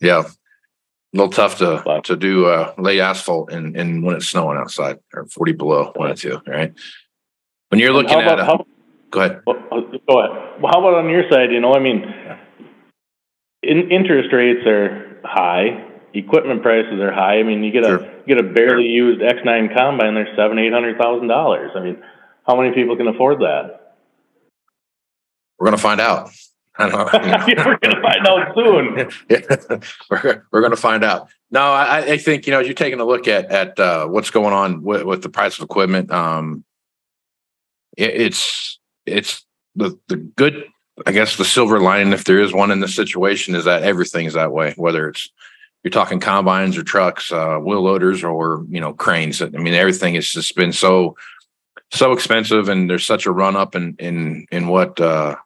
Yeah. 0.00 0.22
A 0.24 1.16
little 1.16 1.32
tough 1.32 1.58
to 1.58 1.80
But- 1.84 2.04
to 2.04 2.16
do 2.16 2.46
uh 2.46 2.74
lay 2.78 3.00
asphalt 3.00 3.50
and 3.52 3.74
and 3.76 4.02
when 4.02 4.16
it's 4.16 4.26
snowing 4.28 4.58
outside 4.58 4.98
or 5.14 5.24
40 5.26 5.52
below 5.52 5.92
one 5.96 6.10
or 6.10 6.14
two, 6.14 6.40
right? 6.46 6.72
When 7.72 7.80
you're 7.80 7.94
looking 7.94 8.10
how 8.10 8.20
at 8.20 8.26
about, 8.26 8.40
a, 8.40 8.44
how, 8.44 8.66
go 9.10 9.20
ahead. 9.20 9.40
Uh, 9.46 9.52
Go 10.06 10.20
ahead. 10.20 10.60
Well, 10.60 10.70
how 10.70 10.80
about 10.80 11.02
on 11.02 11.08
your 11.08 11.22
side? 11.30 11.50
You 11.50 11.58
know, 11.58 11.72
I 11.72 11.78
mean, 11.80 12.04
in, 13.62 13.90
interest 13.90 14.30
rates 14.30 14.60
are 14.66 15.16
high, 15.24 15.82
equipment 16.12 16.60
prices 16.60 17.00
are 17.00 17.12
high. 17.12 17.38
I 17.38 17.44
mean, 17.44 17.64
you 17.64 17.72
get 17.72 17.84
a 17.84 17.98
Sure. 17.98 18.10
get 18.28 18.38
a 18.38 18.42
barely 18.42 18.88
used 18.88 19.22
X 19.22 19.38
nine 19.46 19.70
combine, 19.74 20.14
they're 20.14 20.28
seven, 20.36 20.58
eight 20.58 20.70
hundred 20.74 20.98
thousand 20.98 21.28
dollars. 21.28 21.70
I 21.74 21.80
mean, 21.80 21.96
how 22.46 22.60
many 22.60 22.74
people 22.74 22.94
can 22.94 23.08
afford 23.08 23.40
that? 23.40 23.94
We're 25.58 25.68
gonna 25.68 25.78
find 25.78 25.98
out. 26.00 26.28
I 26.78 26.90
don't 26.90 26.92
know. 26.92 27.64
We're 27.64 27.78
gonna 27.78 28.02
find 28.02 28.26
out 28.26 28.54
soon. 28.54 29.10
Yeah, 29.30 29.78
we're, 30.10 30.44
we're 30.52 30.60
going 30.60 30.70
to 30.72 30.76
find 30.76 31.04
out. 31.04 31.28
No, 31.50 31.60
I, 31.60 31.98
I 32.00 32.16
think 32.18 32.46
you 32.46 32.52
know 32.52 32.60
as 32.60 32.66
you're 32.66 32.74
taking 32.74 33.00
a 33.00 33.04
look 33.04 33.28
at 33.28 33.50
at 33.50 33.78
uh, 33.80 34.06
what's 34.08 34.30
going 34.30 34.52
on 34.52 34.82
with, 34.82 35.04
with 35.04 35.22
the 35.22 35.28
price 35.30 35.58
of 35.58 35.64
equipment. 35.64 36.10
Um, 36.10 36.64
it's 37.96 38.78
it's 39.06 39.44
the 39.74 39.98
the 40.08 40.16
good. 40.16 40.64
I 41.06 41.12
guess 41.12 41.36
the 41.36 41.44
silver 41.44 41.80
lining, 41.80 42.12
if 42.12 42.24
there 42.24 42.38
is 42.38 42.52
one 42.52 42.70
in 42.70 42.80
the 42.80 42.88
situation, 42.88 43.54
is 43.54 43.64
that 43.64 43.82
everything 43.82 44.26
is 44.26 44.34
that 44.34 44.52
way. 44.52 44.74
Whether 44.76 45.08
it's 45.08 45.30
you're 45.82 45.90
talking 45.90 46.20
combines 46.20 46.76
or 46.76 46.82
trucks, 46.82 47.32
uh, 47.32 47.56
wheel 47.56 47.82
loaders, 47.82 48.22
or 48.22 48.64
you 48.68 48.80
know 48.80 48.92
cranes. 48.92 49.42
I 49.42 49.46
mean, 49.46 49.74
everything 49.74 50.14
has 50.14 50.28
just 50.28 50.54
been 50.54 50.72
so 50.72 51.16
so 51.92 52.12
expensive, 52.12 52.68
and 52.68 52.88
there's 52.88 53.06
such 53.06 53.26
a 53.26 53.32
run 53.32 53.56
up 53.56 53.74
in 53.74 53.96
in 53.98 54.46
in 54.52 54.68
what 54.68 55.00
uh, 55.00 55.36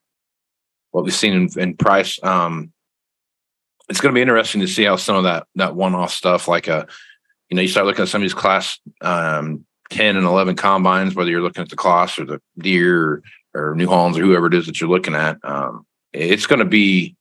what 0.90 1.04
we've 1.04 1.14
seen 1.14 1.32
in, 1.32 1.60
in 1.60 1.76
price. 1.76 2.22
Um, 2.22 2.72
it's 3.88 4.00
going 4.00 4.12
to 4.12 4.18
be 4.18 4.22
interesting 4.22 4.60
to 4.60 4.66
see 4.66 4.84
how 4.84 4.96
some 4.96 5.16
of 5.16 5.24
that 5.24 5.46
that 5.54 5.76
one 5.76 5.94
off 5.94 6.12
stuff, 6.12 6.48
like 6.48 6.68
a, 6.68 6.86
you 7.48 7.56
know, 7.56 7.62
you 7.62 7.68
start 7.68 7.86
looking 7.86 8.02
at 8.02 8.08
some 8.08 8.20
of 8.20 8.24
these 8.24 8.34
class 8.34 8.78
um, 9.00 9.64
ten 9.90 10.16
and 10.16 10.26
eleven 10.26 10.56
combines, 10.56 11.14
whether 11.14 11.30
you're 11.30 11.42
looking 11.42 11.62
at 11.62 11.68
the 11.68 11.76
Claas 11.76 12.18
or 12.18 12.24
the 12.24 12.40
Deere 12.58 13.22
or, 13.54 13.74
New 13.74 13.88
Hollands 13.88 14.18
or 14.18 14.22
whoever 14.22 14.46
it 14.46 14.54
is 14.54 14.66
that 14.66 14.80
you're 14.80 14.90
looking 14.90 15.14
at. 15.14 15.38
Um, 15.42 15.86
it's 16.12 16.46
going 16.46 16.58
to 16.58 16.64
be 16.64 17.16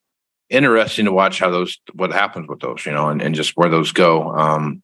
interesting 0.49 1.05
to 1.05 1.11
watch 1.11 1.39
how 1.39 1.49
those 1.49 1.79
what 1.93 2.11
happens 2.11 2.47
with 2.47 2.59
those, 2.59 2.85
you 2.85 2.91
know, 2.91 3.09
and, 3.09 3.21
and 3.21 3.35
just 3.35 3.55
where 3.55 3.69
those 3.69 3.91
go. 3.91 4.35
Um, 4.35 4.81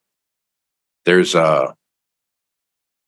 there's 1.05 1.35
uh 1.35 1.71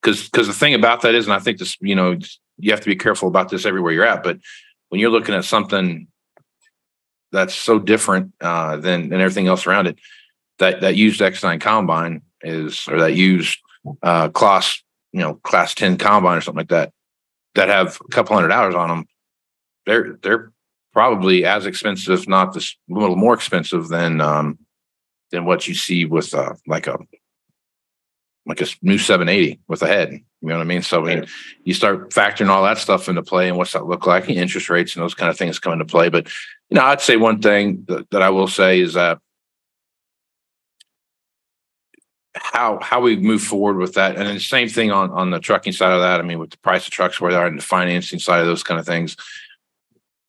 because 0.02 0.30
because 0.30 0.48
the 0.48 0.54
thing 0.54 0.74
about 0.74 1.02
that 1.02 1.16
is, 1.16 1.26
and 1.26 1.34
I 1.34 1.40
think 1.40 1.60
this, 1.60 1.78
you 1.80 1.96
know, 1.96 2.18
you 2.58 2.72
have 2.72 2.82
to 2.82 2.90
be 2.90 2.96
careful 2.96 3.28
about 3.28 3.50
this 3.50 3.66
everywhere 3.66 3.94
you're 3.94 4.06
at, 4.06 4.24
but 4.24 4.40
when 4.90 5.00
you're 5.00 5.10
looking 5.10 5.36
at 5.36 5.46
something 5.46 6.08
that's 7.32 7.56
so 7.56 7.80
different 7.80 8.34
uh, 8.42 8.78
than 8.78 9.10
than 9.10 9.22
everything 9.22 9.48
else 9.48 9.66
around 9.66 9.88
it, 9.88 9.98
that 10.60 10.82
that 10.82 10.96
used 10.96 11.22
X9 11.22 11.60
combine 11.62 12.22
is, 12.42 12.88
or 12.88 13.00
that 13.00 13.16
used 13.16 13.60
uh, 14.02 14.30
class, 14.30 14.82
you 15.12 15.20
know, 15.20 15.36
class 15.36 15.74
10 15.74 15.98
combine 15.98 16.38
or 16.38 16.42
something 16.42 16.60
like 16.60 16.70
that, 16.70 16.92
that 17.56 17.70
have 17.70 18.00
a 18.04 18.12
couple 18.12 18.36
hundred 18.36 18.52
hours 18.52 18.76
on 18.76 18.90
them. 18.90 19.06
They're 19.86 20.18
they're 20.22 20.52
probably 20.94 21.46
as 21.46 21.66
expensive, 21.66 22.20
if 22.20 22.28
not 22.28 22.54
this 22.54 22.76
a 22.90 22.94
little 22.94 23.16
more 23.16 23.34
expensive 23.34 23.90
than 23.90 24.22
um, 24.22 24.60
than 25.32 25.46
what 25.46 25.68
you 25.68 25.74
see 25.74 26.06
with 26.06 26.34
uh, 26.34 26.54
like 26.68 26.88
a 26.88 26.98
like 28.46 28.62
a 28.62 28.66
new 28.82 28.98
780 28.98 29.60
with 29.68 29.82
a 29.82 29.88
head. 29.88 30.12
You 30.12 30.50
know 30.50 30.56
what 30.56 30.62
I 30.62 30.66
mean? 30.66 30.82
So 30.82 31.06
I 31.06 31.16
mean, 31.16 31.26
you 31.64 31.74
start 31.74 32.12
factoring 32.12 32.50
all 32.50 32.64
that 32.64 32.78
stuff 32.78 33.08
into 33.08 33.24
play 33.24 33.48
and 33.48 33.58
what's 33.58 33.74
that 33.74 33.86
look 33.86 34.06
like, 34.06 34.28
and 34.28 34.38
interest 34.38 34.70
rates 34.70 34.96
and 34.96 35.04
those 35.04 35.16
kind 35.16 35.30
of 35.30 35.38
things 35.38 35.60
come 35.60 35.74
into 35.74 35.86
play. 35.86 36.10
But 36.10 36.28
you 36.70 36.76
know, 36.76 36.84
I'd 36.84 37.02
say 37.02 37.18
one 37.18 37.42
thing 37.42 37.86
that, 37.88 38.10
that 38.12 38.22
I 38.22 38.30
will 38.30 38.48
say 38.48 38.80
is 38.80 38.94
that 38.94 39.20
how 42.36 42.80
how 42.82 43.00
we 43.00 43.16
move 43.16 43.42
forward 43.42 43.78
with 43.78 43.94
that, 43.94 44.16
and 44.16 44.28
then 44.28 44.36
the 44.36 44.42
same 44.42 44.68
thing 44.68 44.92
on 44.92 45.12
on 45.12 45.30
the 45.30 45.40
trucking 45.40 45.74
side 45.74 45.94
of 45.94 46.02
that. 46.02 46.20
I 46.20 46.24
mean, 46.24 46.40
with 46.40 46.52
the 46.52 46.58
price 46.58 46.86
of 46.86 46.92
trucks 46.92 47.22
where 47.22 47.32
they 47.32 47.38
are 47.38 47.46
and 47.46 47.58
the 47.58 47.64
financing 47.64 48.20
side 48.20 48.42
of 48.42 48.48
those 48.48 48.64
kind 48.64 48.80
of 48.80 48.86
things. 48.86 49.16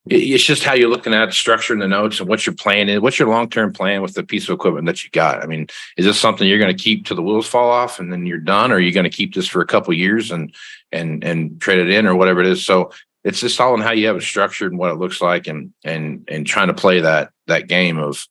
It's 0.07 0.45
just 0.45 0.65
how 0.65 0.75
you're 0.75 0.91
looking 0.91 1.15
at 1.15 1.31
structuring 1.31 1.81
the 1.81 1.89
notes 1.89 2.21
and 2.21 2.29
what 2.29 2.45
your 2.45 2.55
plan 2.55 2.91
is. 2.91 3.01
What's 3.01 3.19
your 3.19 3.29
long 3.29 3.49
term 3.49 3.73
plan 3.73 4.03
with 4.03 4.13
the 4.13 4.23
piece 4.23 4.47
of 4.47 4.53
equipment 4.53 4.85
that 4.85 5.03
you 5.03 5.09
got? 5.11 5.43
I 5.43 5.47
mean, 5.47 5.69
is 5.97 6.05
this 6.05 6.21
something 6.21 6.47
you're 6.47 6.59
going 6.59 6.77
to 6.77 6.83
keep 6.83 7.07
till 7.07 7.17
the 7.17 7.23
wheels 7.23 7.47
fall 7.47 7.71
off 7.71 7.99
and 7.99 8.13
then 8.13 8.27
you're 8.27 8.37
done, 8.37 8.71
or 8.71 8.75
are 8.75 8.81
you 8.81 8.93
going 8.93 9.05
to 9.05 9.11
keep 9.11 9.35
this 9.35 9.49
for 9.49 9.63
a 9.63 9.67
couple 9.67 9.95
years 9.95 10.31
and 10.31 10.55
and 10.93 11.25
and 11.25 11.59
trade 11.59 11.79
it 11.79 11.89
in 11.89 12.07
or 12.07 12.15
whatever 12.15 12.41
it 12.41 12.47
is? 12.47 12.67
So 12.67 12.93
it's 13.25 13.41
just 13.41 13.59
all 13.59 13.73
in 13.73 13.81
how 13.81 13.93
you 13.93 14.07
have 14.09 14.17
it 14.17 14.23
structured 14.23 14.73
and 14.73 14.79
what 14.79 14.91
it 14.91 14.99
looks 14.99 15.23
like, 15.23 15.47
and 15.47 15.73
and 15.85 16.29
and 16.29 16.47
trying 16.47 16.69
to 16.69 16.75
play 16.75 17.01
that 17.01 17.31
that 17.47 17.67
game 17.67 17.97
of 17.97 18.27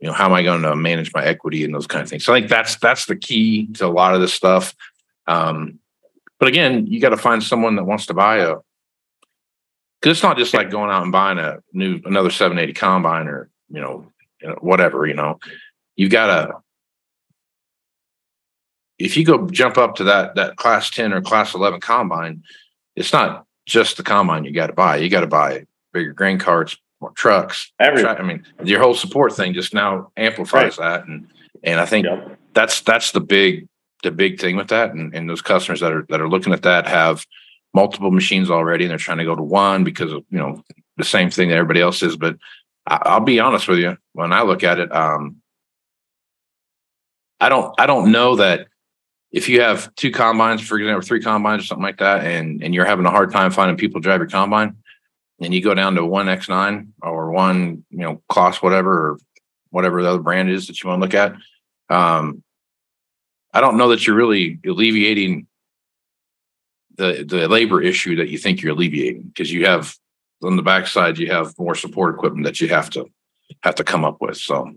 you 0.00 0.06
know 0.06 0.12
how 0.12 0.26
am 0.26 0.32
I 0.32 0.42
going 0.42 0.62
to 0.62 0.76
manage 0.76 1.12
my 1.12 1.24
equity 1.24 1.64
and 1.64 1.74
those 1.74 1.86
kind 1.86 2.02
of 2.02 2.08
things. 2.08 2.24
So 2.24 2.32
I 2.32 2.38
think 2.38 2.50
that's 2.50 2.76
that's 2.76 3.06
the 3.06 3.16
key 3.16 3.66
to 3.74 3.86
a 3.86 3.88
lot 3.88 4.14
of 4.14 4.20
this 4.20 4.32
stuff. 4.32 4.74
Um, 5.26 5.78
but 6.38 6.48
again, 6.48 6.86
you 6.86 7.00
got 7.00 7.10
to 7.10 7.16
find 7.16 7.42
someone 7.42 7.76
that 7.76 7.84
wants 7.84 8.06
to 8.06 8.14
buy 8.14 8.38
a 8.38 8.56
because 10.00 10.16
it's 10.16 10.22
not 10.22 10.38
just 10.38 10.54
like 10.54 10.70
going 10.70 10.90
out 10.90 11.02
and 11.02 11.12
buying 11.12 11.38
a 11.38 11.58
new 11.72 12.00
another 12.04 12.30
780 12.30 12.72
combine 12.72 13.28
or 13.28 13.50
you 13.70 13.80
know, 13.80 14.10
whatever 14.60 15.06
you 15.06 15.14
know 15.14 15.38
you've 15.96 16.12
gotta 16.12 16.52
if 18.98 19.16
you 19.16 19.24
go 19.24 19.48
jump 19.48 19.76
up 19.76 19.96
to 19.96 20.04
that 20.04 20.34
that 20.36 20.56
class 20.56 20.90
10 20.90 21.12
or 21.12 21.20
class 21.20 21.54
11 21.54 21.80
combine 21.80 22.42
it's 22.94 23.12
not 23.12 23.46
just 23.66 23.96
the 23.96 24.02
combine 24.02 24.44
you 24.44 24.52
got 24.52 24.68
to 24.68 24.72
buy 24.72 24.96
you 24.96 25.10
got 25.10 25.20
to 25.20 25.26
buy 25.26 25.66
bigger 25.92 26.12
grain 26.12 26.38
carts 26.38 26.76
trucks. 27.14 27.72
Every- 27.78 28.04
i 28.04 28.22
mean 28.22 28.44
your 28.64 28.80
whole 28.80 28.94
support 28.94 29.32
thing 29.34 29.54
just 29.54 29.74
now 29.74 30.10
amplifies 30.16 30.76
that 30.76 31.06
and 31.06 31.28
and 31.62 31.80
i 31.80 31.86
think 31.86 32.06
that's 32.54 32.80
that's 32.80 33.12
the 33.12 33.20
big 33.20 33.68
the 34.02 34.10
big 34.10 34.40
thing 34.40 34.56
with 34.56 34.68
that 34.68 34.92
and, 34.92 35.14
and 35.14 35.28
those 35.28 35.42
customers 35.42 35.80
that 35.80 35.92
are 35.92 36.04
that 36.08 36.20
are 36.20 36.28
looking 36.28 36.52
at 36.52 36.62
that 36.62 36.86
have 36.86 37.24
multiple 37.74 38.10
machines 38.10 38.50
already 38.50 38.84
and 38.84 38.90
they're 38.90 38.98
trying 38.98 39.18
to 39.18 39.24
go 39.24 39.34
to 39.34 39.42
one 39.42 39.84
because 39.84 40.12
of 40.12 40.24
you 40.30 40.38
know 40.38 40.62
the 40.96 41.04
same 41.04 41.30
thing 41.30 41.48
that 41.48 41.56
everybody 41.56 41.80
else 41.80 42.02
is 42.02 42.16
but 42.16 42.36
I, 42.86 43.00
i'll 43.02 43.20
be 43.20 43.40
honest 43.40 43.68
with 43.68 43.78
you 43.78 43.96
when 44.12 44.32
i 44.32 44.42
look 44.42 44.64
at 44.64 44.78
it 44.78 44.92
um 44.94 45.36
i 47.40 47.48
don't 47.48 47.74
i 47.78 47.86
don't 47.86 48.10
know 48.10 48.36
that 48.36 48.66
if 49.30 49.48
you 49.48 49.60
have 49.60 49.94
two 49.94 50.10
combines 50.10 50.62
for 50.62 50.78
example 50.78 51.06
three 51.06 51.20
combines 51.20 51.62
or 51.62 51.66
something 51.66 51.84
like 51.84 51.98
that 51.98 52.24
and 52.24 52.62
and 52.62 52.74
you're 52.74 52.84
having 52.84 53.06
a 53.06 53.10
hard 53.10 53.30
time 53.30 53.50
finding 53.50 53.76
people 53.76 54.00
to 54.00 54.04
drive 54.04 54.20
your 54.20 54.28
combine 54.28 54.76
and 55.40 55.54
you 55.54 55.62
go 55.62 55.74
down 55.74 55.94
to 55.94 56.04
one 56.04 56.26
x9 56.26 56.88
or 57.02 57.30
one 57.30 57.84
you 57.90 57.98
know 57.98 58.22
class 58.28 58.62
whatever 58.62 59.10
or 59.10 59.18
whatever 59.70 60.02
the 60.02 60.08
other 60.08 60.18
brand 60.18 60.50
is 60.50 60.66
that 60.66 60.82
you 60.82 60.88
want 60.88 61.00
to 61.00 61.04
look 61.04 61.14
at 61.14 61.34
um 61.94 62.42
I 63.52 63.60
don't 63.60 63.76
know 63.76 63.88
that 63.88 64.06
you're 64.06 64.16
really 64.16 64.58
alleviating 64.66 65.46
the 66.96 67.24
the 67.26 67.48
labor 67.48 67.80
issue 67.80 68.16
that 68.16 68.28
you 68.28 68.38
think 68.38 68.60
you're 68.60 68.72
alleviating 68.72 69.22
because 69.22 69.50
you 69.52 69.66
have 69.66 69.94
on 70.42 70.56
the 70.56 70.62
backside 70.62 71.18
you 71.18 71.30
have 71.32 71.58
more 71.58 71.74
support 71.74 72.14
equipment 72.14 72.44
that 72.44 72.60
you 72.60 72.68
have 72.68 72.90
to 72.90 73.06
have 73.62 73.76
to 73.76 73.84
come 73.84 74.04
up 74.04 74.18
with. 74.20 74.36
So 74.36 74.74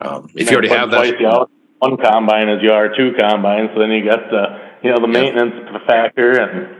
um, 0.00 0.30
if 0.34 0.50
you 0.50 0.56
already 0.56 0.68
have 0.68 0.90
that, 0.90 1.48
one 1.78 1.96
combine 1.98 2.48
as 2.48 2.62
you 2.62 2.72
are 2.72 2.88
two 2.96 3.12
combines, 3.18 3.70
so 3.74 3.80
then 3.80 3.90
you 3.90 4.04
got 4.04 4.30
the 4.30 4.70
you 4.82 4.90
know 4.90 5.00
the 5.00 5.08
maintenance 5.08 5.54
factor 5.86 6.40
and 6.40 6.75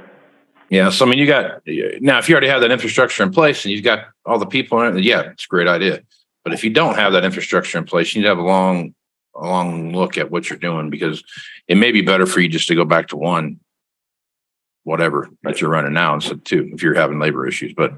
yeah. 0.68 0.90
So 0.90 1.06
I 1.06 1.08
mean, 1.08 1.18
you 1.18 1.26
got 1.26 1.62
now 2.00 2.18
if 2.18 2.28
you 2.28 2.34
already 2.34 2.48
have 2.48 2.60
that 2.60 2.70
infrastructure 2.70 3.22
in 3.22 3.30
place 3.30 3.64
and 3.64 3.72
you've 3.72 3.84
got 3.84 4.06
all 4.24 4.38
the 4.38 4.46
people 4.46 4.80
in 4.82 4.96
it, 4.96 5.04
yeah, 5.04 5.20
it's 5.22 5.44
a 5.44 5.48
great 5.48 5.68
idea. 5.68 6.02
But 6.44 6.52
if 6.52 6.62
you 6.64 6.70
don't 6.70 6.96
have 6.96 7.12
that 7.12 7.24
infrastructure 7.24 7.78
in 7.78 7.84
place, 7.84 8.14
you 8.14 8.20
need 8.20 8.24
to 8.24 8.30
have 8.30 8.38
a 8.38 8.42
long 8.42 8.94
a 9.34 9.46
long 9.46 9.92
look 9.92 10.16
at 10.16 10.30
what 10.30 10.48
you're 10.48 10.58
doing 10.58 10.90
because 10.90 11.22
it 11.68 11.76
may 11.76 11.92
be 11.92 12.00
better 12.00 12.26
for 12.26 12.40
you 12.40 12.48
just 12.48 12.68
to 12.68 12.74
go 12.74 12.84
back 12.84 13.08
to 13.08 13.16
one 13.16 13.60
whatever 14.84 15.28
that 15.42 15.60
you're 15.60 15.68
running 15.68 15.92
now 15.92 16.14
instead 16.14 16.34
of 16.34 16.44
two 16.44 16.70
if 16.72 16.82
you're 16.82 16.94
having 16.94 17.18
labor 17.18 17.46
issues 17.46 17.74
but 17.76 17.92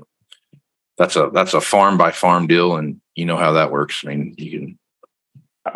that's 0.97 1.15
a 1.15 1.31
that's 1.33 1.55
a 1.55 1.61
farm 1.61 1.97
by 1.97 2.11
farm 2.11 2.49
deal 2.49 2.77
and 2.77 3.01
you 3.15 3.25
know 3.25 3.37
how 3.37 3.53
that 3.53 3.71
works 3.71 4.03
i 4.05 4.09
mean 4.09 4.35
you 4.37 4.59
can 4.59 4.79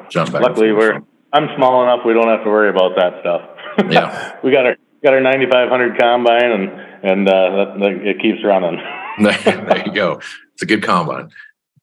jump 0.08 0.32
back 0.32 0.42
luckily 0.42 0.72
we're. 0.72 1.00
I'm 1.32 1.48
small 1.56 1.82
enough 1.82 2.00
we 2.04 2.12
don't 2.12 2.28
have 2.28 2.44
to 2.44 2.50
worry 2.50 2.68
about 2.68 2.94
that 2.96 3.20
stuff. 3.20 3.42
Yeah. 3.90 4.38
we 4.44 4.50
got 4.50 4.66
our 4.66 4.76
got 5.02 5.14
our 5.14 5.20
9500 5.20 5.98
combine 5.98 6.50
and 6.52 6.70
and 7.04 7.28
uh, 7.28 7.74
that, 7.78 7.92
it 8.04 8.20
keeps 8.20 8.44
running. 8.44 8.80
there 9.18 9.82
you 9.86 9.92
go 9.92 10.20
it's 10.54 10.62
a 10.62 10.66
good 10.66 10.82
combine 10.82 11.28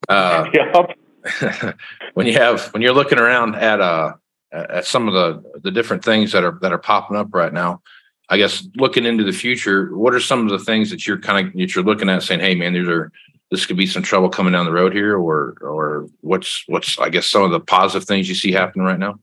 uh 0.08 0.46
Yep. 0.54 1.76
when 2.14 2.26
you 2.26 2.34
have 2.34 2.74
when 2.74 2.82
you're 2.82 2.94
looking 2.94 3.20
around 3.20 3.56
at 3.56 3.80
uh 3.82 4.14
at 4.52 4.86
some 4.86 5.08
of 5.08 5.14
the 5.14 5.60
the 5.62 5.70
different 5.72 6.04
things 6.04 6.32
that 6.32 6.44
are 6.44 6.58
that 6.62 6.72
are 6.74 6.78
popping 6.80 7.18
up 7.18 7.28
right 7.32 7.54
now 7.54 7.82
i 8.30 8.38
guess 8.38 8.66
looking 8.78 9.06
into 9.06 9.24
the 9.24 9.32
future 9.34 9.96
what 9.96 10.14
are 10.16 10.20
some 10.20 10.44
of 10.44 10.50
the 10.50 10.58
things 10.66 10.90
that 10.90 11.06
you're 11.06 11.20
kind 11.20 11.48
of 11.48 11.54
that 11.54 11.76
you're 11.76 11.84
looking 11.84 12.10
at 12.10 12.24
saying 12.24 12.40
hey 12.40 12.56
man 12.56 12.74
these 12.74 12.88
are 12.88 13.12
this 13.52 13.66
could 13.66 13.78
be 13.78 13.86
some 13.86 14.02
trouble 14.02 14.30
coming 14.30 14.54
down 14.54 14.66
the 14.66 14.72
road 14.72 14.94
here 14.94 15.18
or 15.18 15.56
or 15.62 16.08
what's 16.22 16.64
what's 16.68 16.98
i 17.00 17.10
guess 17.10 17.28
some 17.28 17.44
of 17.44 17.52
the 17.52 17.60
positive 17.60 18.08
things 18.08 18.28
you 18.30 18.34
see 18.36 18.52
happening 18.52 18.86
right 18.86 18.98
now 19.00 19.20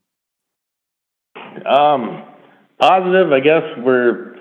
Um, 1.66 2.22
positive, 2.78 3.33
I 3.33 3.40
guess 3.40 3.62
we're, 3.78 4.37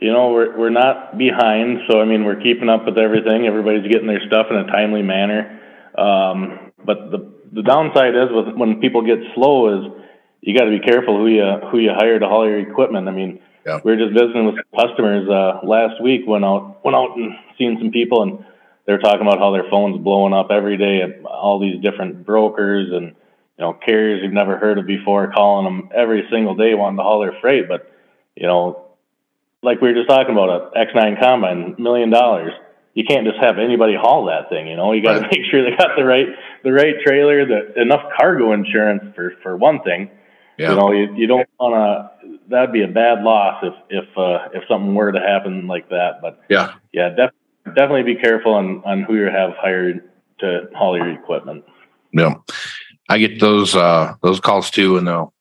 you 0.00 0.12
know, 0.12 0.30
we're 0.32 0.56
we're 0.58 0.70
not 0.70 1.16
behind. 1.18 1.80
So 1.90 2.00
I 2.00 2.04
mean, 2.04 2.24
we're 2.24 2.40
keeping 2.40 2.68
up 2.68 2.84
with 2.86 2.98
everything. 2.98 3.46
Everybody's 3.46 3.90
getting 3.90 4.06
their 4.08 4.22
stuff 4.26 4.46
in 4.50 4.56
a 4.56 4.66
timely 4.66 5.02
manner. 5.02 5.60
Um, 5.96 6.72
but 6.84 7.10
the 7.10 7.32
the 7.52 7.62
downside 7.62 8.14
is 8.14 8.28
with 8.30 8.54
when 8.56 8.80
people 8.80 9.02
get 9.02 9.18
slow 9.34 9.78
is 9.78 9.92
you 10.40 10.56
got 10.58 10.64
to 10.64 10.70
be 10.78 10.80
careful 10.80 11.16
who 11.16 11.26
you 11.28 11.44
who 11.70 11.78
you 11.78 11.90
hire 11.94 12.18
to 12.18 12.26
haul 12.26 12.46
your 12.48 12.58
equipment. 12.58 13.08
I 13.08 13.12
mean, 13.12 13.40
Yeah. 13.64 13.80
we 13.84 13.92
were 13.92 13.96
just 13.98 14.12
visiting 14.12 14.46
with 14.46 14.56
customers 14.76 15.28
uh, 15.28 15.60
last 15.66 16.02
week. 16.02 16.22
Went 16.26 16.44
out 16.44 16.84
went 16.84 16.96
out 16.96 17.16
and 17.16 17.32
seen 17.56 17.78
some 17.80 17.90
people, 17.90 18.22
and 18.22 18.44
they 18.86 18.92
were 18.92 18.98
talking 18.98 19.22
about 19.22 19.38
how 19.38 19.52
their 19.52 19.70
phones 19.70 20.02
blowing 20.02 20.34
up 20.34 20.48
every 20.50 20.76
day 20.76 21.00
at 21.02 21.24
all 21.24 21.60
these 21.60 21.80
different 21.80 22.26
brokers 22.26 22.90
and 22.92 23.14
you 23.58 23.64
know 23.64 23.72
carriers 23.72 24.20
you've 24.22 24.32
never 24.32 24.56
heard 24.58 24.78
of 24.78 24.86
before 24.86 25.30
calling 25.32 25.64
them 25.64 25.88
every 25.94 26.24
single 26.30 26.54
day 26.54 26.74
wanting 26.74 26.96
to 26.98 27.02
haul 27.02 27.20
their 27.20 27.36
freight. 27.40 27.68
But 27.68 27.90
you 28.36 28.46
know, 28.46 28.86
like 29.62 29.80
we 29.80 29.88
were 29.88 29.94
just 29.94 30.08
talking 30.08 30.32
about 30.32 30.72
a 30.74 30.78
X9 30.86 31.20
combine, 31.20 31.76
million 31.78 32.10
dollars. 32.10 32.52
You 32.94 33.04
can't 33.04 33.26
just 33.26 33.38
have 33.40 33.58
anybody 33.58 33.94
haul 33.96 34.26
that 34.26 34.48
thing. 34.50 34.68
You 34.68 34.76
know, 34.76 34.92
you 34.92 35.02
got 35.02 35.14
to 35.14 35.20
Right. 35.22 35.30
make 35.32 35.50
sure 35.50 35.62
they 35.68 35.76
got 35.76 35.96
the 35.96 36.04
right 36.04 36.26
the 36.62 36.72
right 36.72 36.94
trailer, 37.04 37.44
the 37.46 37.80
enough 37.80 38.02
cargo 38.16 38.52
insurance 38.52 39.02
for 39.14 39.32
for 39.42 39.56
one 39.56 39.82
thing. 39.82 40.10
Yeah. 40.58 40.70
You 40.70 40.76
know, 40.76 40.92
you, 40.92 41.14
you 41.16 41.26
don't 41.26 41.48
want 41.58 41.74
to. 41.74 42.38
That'd 42.48 42.72
be 42.72 42.84
a 42.84 42.88
bad 42.88 43.22
loss 43.24 43.64
if 43.64 43.74
if 43.90 44.18
uh, 44.18 44.48
if 44.54 44.62
something 44.68 44.94
were 44.94 45.10
to 45.10 45.18
happen 45.20 45.66
like 45.66 45.88
that. 45.88 46.20
But 46.22 46.40
Yeah. 46.48 46.74
yeah, 46.92 47.08
def- 47.08 47.74
definitely 47.74 48.14
be 48.14 48.20
careful 48.20 48.54
on 48.54 48.82
on 48.84 49.02
who 49.02 49.16
you 49.16 49.24
have 49.24 49.54
hired 49.58 50.08
to 50.40 50.68
haul 50.76 50.96
your 50.96 51.10
equipment. 51.10 51.64
Yeah. 52.12 52.34
I 53.14 53.18
get 53.18 53.38
those 53.38 53.76
uh 53.76 54.14
those 54.22 54.40
calls 54.40 54.72
too, 54.72 54.96
and 54.96 55.06
they'll 55.06 55.32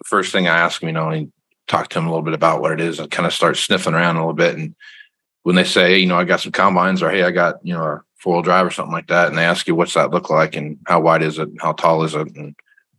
the 0.00 0.08
first 0.08 0.32
thing 0.32 0.48
I 0.48 0.58
ask 0.58 0.80
them, 0.80 0.88
you 0.88 0.92
know, 0.92 1.10
and 1.10 1.32
talk 1.68 1.88
to 1.88 1.94
them 1.94 2.06
a 2.06 2.10
little 2.10 2.24
bit 2.24 2.34
about 2.34 2.60
what 2.60 2.72
it 2.72 2.80
is 2.80 2.98
and 2.98 3.08
kind 3.08 3.26
of 3.26 3.32
start 3.32 3.56
sniffing 3.56 3.94
around 3.94 4.16
a 4.16 4.20
little 4.20 4.34
bit. 4.34 4.56
And 4.56 4.74
when 5.44 5.54
they 5.54 5.62
say, 5.62 5.90
hey, 5.90 5.98
you 5.98 6.06
know, 6.06 6.18
I 6.18 6.24
got 6.24 6.40
some 6.40 6.50
combines 6.50 7.02
or 7.02 7.10
hey, 7.10 7.22
I 7.22 7.30
got, 7.30 7.64
you 7.64 7.74
know, 7.74 7.82
a 7.84 8.02
four 8.16 8.34
wheel 8.34 8.42
drive 8.42 8.66
or 8.66 8.72
something 8.72 8.92
like 8.92 9.06
that, 9.06 9.28
and 9.28 9.38
they 9.38 9.44
ask 9.44 9.68
you 9.68 9.76
what's 9.76 9.94
that 9.94 10.10
look 10.10 10.30
like 10.30 10.56
and 10.56 10.78
how 10.88 10.98
wide 10.98 11.22
is 11.22 11.38
it, 11.38 11.48
and 11.48 11.60
how 11.62 11.74
tall 11.74 12.02
is 12.02 12.16
it, 12.16 12.34
and 12.34 12.56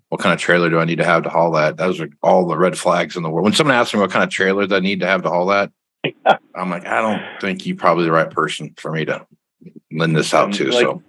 what 0.07 0.21
kind 0.21 0.33
of 0.33 0.39
trailer 0.39 0.69
do 0.69 0.79
I 0.79 0.85
need 0.85 0.99
to 0.99 1.05
have 1.05 1.23
to 1.23 1.29
haul 1.29 1.51
that? 1.51 1.75
Those 1.75 1.99
are 1.99 2.09
all 2.23 2.47
the 2.47 2.57
red 2.57 2.77
flags 2.77 3.17
in 3.17 3.23
the 3.23 3.29
world. 3.29 3.43
When 3.43 3.53
someone 3.53 3.75
asks 3.75 3.93
me 3.93 3.99
what 3.99 4.11
kind 4.11 4.23
of 4.23 4.29
trailer 4.29 4.67
do 4.67 4.75
I 4.75 4.79
need 4.79 5.01
to 5.01 5.07
have 5.07 5.23
to 5.23 5.29
haul 5.29 5.47
that, 5.47 5.69
I'm 6.55 6.69
like, 6.69 6.85
I 6.85 7.01
don't 7.01 7.41
think 7.41 7.65
you're 7.65 7.75
probably 7.75 8.05
the 8.05 8.13
right 8.13 8.31
person 8.31 8.73
for 8.77 8.89
me 8.89 9.03
to 9.03 9.27
lend 9.91 10.15
this 10.15 10.33
out 10.33 10.53
to. 10.53 10.71
Like- 10.71 10.85
so 10.85 11.03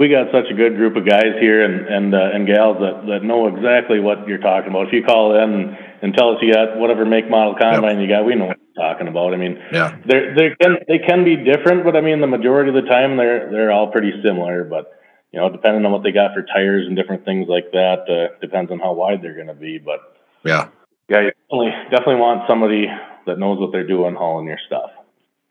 We 0.00 0.08
got 0.08 0.32
such 0.32 0.48
a 0.50 0.56
good 0.56 0.80
group 0.80 0.96
of 0.96 1.04
guys 1.04 1.36
here 1.44 1.60
and 1.60 1.84
and 1.84 2.14
uh, 2.14 2.32
and 2.32 2.46
gals 2.48 2.80
that 2.80 3.04
that 3.04 3.20
know 3.22 3.52
exactly 3.52 4.00
what 4.00 4.26
you're 4.26 4.40
talking 4.40 4.70
about. 4.70 4.88
If 4.88 4.94
you 4.96 5.04
call 5.04 5.36
in 5.36 5.52
and, 5.52 5.76
and 6.00 6.14
tell 6.16 6.32
us 6.32 6.40
you 6.40 6.54
got 6.54 6.80
whatever 6.80 7.04
make 7.04 7.28
model 7.28 7.52
combine 7.52 8.00
you 8.00 8.08
got, 8.08 8.24
we 8.24 8.34
know 8.34 8.46
what 8.46 8.56
you're 8.56 8.80
talking 8.80 9.08
about. 9.08 9.34
I 9.34 9.36
mean, 9.36 9.60
yeah, 9.70 10.00
they 10.08 10.32
they 10.32 10.48
can 10.56 10.78
they 10.88 10.98
can 11.04 11.22
be 11.22 11.36
different, 11.36 11.84
but 11.84 11.96
I 11.96 12.00
mean 12.00 12.22
the 12.22 12.32
majority 12.32 12.72
of 12.72 12.80
the 12.80 12.88
time 12.88 13.18
they're 13.18 13.50
they're 13.52 13.72
all 13.72 13.92
pretty 13.92 14.12
similar. 14.24 14.64
But 14.64 14.88
you 15.32 15.38
know, 15.38 15.50
depending 15.52 15.84
on 15.84 15.92
what 15.92 16.02
they 16.02 16.12
got 16.12 16.32
for 16.32 16.48
tires 16.48 16.86
and 16.86 16.96
different 16.96 17.26
things 17.26 17.46
like 17.46 17.70
that, 17.72 18.08
uh, 18.08 18.40
depends 18.40 18.72
on 18.72 18.78
how 18.80 18.94
wide 18.94 19.20
they're 19.20 19.34
going 19.34 19.52
to 19.52 19.54
be. 19.54 19.76
But 19.76 20.00
yeah. 20.44 20.68
yeah, 21.10 21.28
you 21.28 21.32
definitely 21.44 21.72
definitely 21.90 22.24
want 22.24 22.48
somebody 22.48 22.86
that 23.26 23.38
knows 23.38 23.60
what 23.60 23.70
they're 23.70 23.86
doing 23.86 24.14
hauling 24.14 24.46
your 24.46 24.58
stuff. 24.66 24.90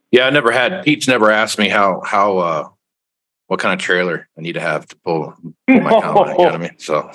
Yeah, 0.10 0.26
I 0.26 0.32
never 0.32 0.52
had 0.52 0.84
Pete's 0.84 1.08
never 1.08 1.30
asked 1.30 1.60
me 1.60 1.70
how 1.70 2.02
how 2.04 2.38
uh 2.40 2.70
what 3.50 3.60
kind 3.60 3.74
of 3.74 3.84
trailer 3.84 4.30
I 4.38 4.42
need 4.42 4.54
to 4.54 4.60
have 4.62 4.88
to 4.88 4.96
pull, 4.98 5.34
pull 5.68 5.82
my 5.82 5.90
combine. 5.90 6.30
You 6.32 6.38
know 6.38 6.44
what 6.44 6.54
I 6.54 6.58
mean? 6.58 6.78
So 6.78 7.12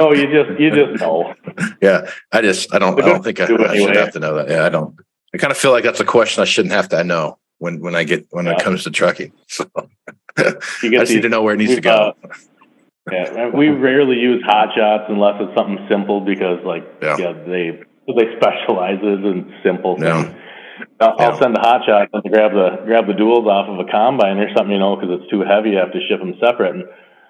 Oh, 0.00 0.14
you 0.14 0.26
just 0.26 0.58
you 0.60 0.70
just 0.70 1.00
know. 1.00 1.34
yeah, 1.82 2.08
I 2.32 2.40
just 2.40 2.72
I 2.74 2.78
don't 2.78 3.00
I 3.02 3.06
don't 3.06 3.22
think 3.22 3.38
I, 3.40 3.46
Do 3.46 3.58
I 3.64 3.76
should 3.76 3.96
have 3.96 4.12
to 4.12 4.20
know 4.20 4.34
that. 4.36 4.48
Yeah, 4.48 4.64
I 4.64 4.70
don't. 4.70 4.96
I 5.34 5.38
kind 5.38 5.50
of 5.50 5.58
feel 5.58 5.72
like 5.72 5.84
that's 5.84 6.00
a 6.00 6.04
question 6.06 6.40
I 6.40 6.46
shouldn't 6.46 6.72
have 6.72 6.88
to 6.90 7.04
know 7.04 7.38
when 7.58 7.80
when 7.80 7.94
I 7.94 8.04
get 8.04 8.26
when 8.30 8.46
it 8.46 8.58
comes 8.62 8.84
to 8.84 8.90
trucking. 8.90 9.32
So 9.48 9.66
You 10.84 10.98
I 10.98 11.00
just 11.00 11.12
need 11.12 11.22
to 11.22 11.28
know 11.28 11.42
where 11.42 11.54
it 11.54 11.58
needs 11.58 11.74
to 11.74 11.80
go. 11.80 12.14
uh, 12.22 12.28
yeah, 13.10 13.48
we 13.48 13.68
rarely 13.88 14.16
use 14.16 14.40
hot 14.46 14.68
shots 14.76 15.04
unless 15.08 15.34
it's 15.40 15.52
something 15.58 15.84
simple 15.90 16.20
because 16.20 16.60
like 16.64 16.84
Yeah. 17.02 17.16
yeah, 17.18 17.32
they 17.32 17.82
they 18.06 18.36
specializes 18.36 19.18
in 19.24 19.52
simple 19.64 19.96
Yeah. 19.98 20.32
I'll, 21.00 21.16
Yeah. 21.18 21.28
I'll 21.28 21.38
send 21.38 21.56
a 21.56 21.60
hot 21.60 21.82
shot 21.86 22.08
and 22.12 22.22
grab 22.32 22.52
the 22.52 22.84
grab 22.86 23.06
the 23.06 23.12
duals 23.12 23.46
off 23.46 23.68
of 23.68 23.78
a 23.86 23.90
combine 23.90 24.38
or 24.38 24.48
something, 24.56 24.72
you 24.72 24.78
know, 24.78 24.96
because 24.96 25.20
it's 25.20 25.30
too 25.30 25.40
heavy. 25.42 25.70
You 25.70 25.78
have 25.78 25.92
to 25.92 26.00
ship 26.08 26.20
them 26.20 26.34
separate. 26.40 26.74
And 26.74 26.84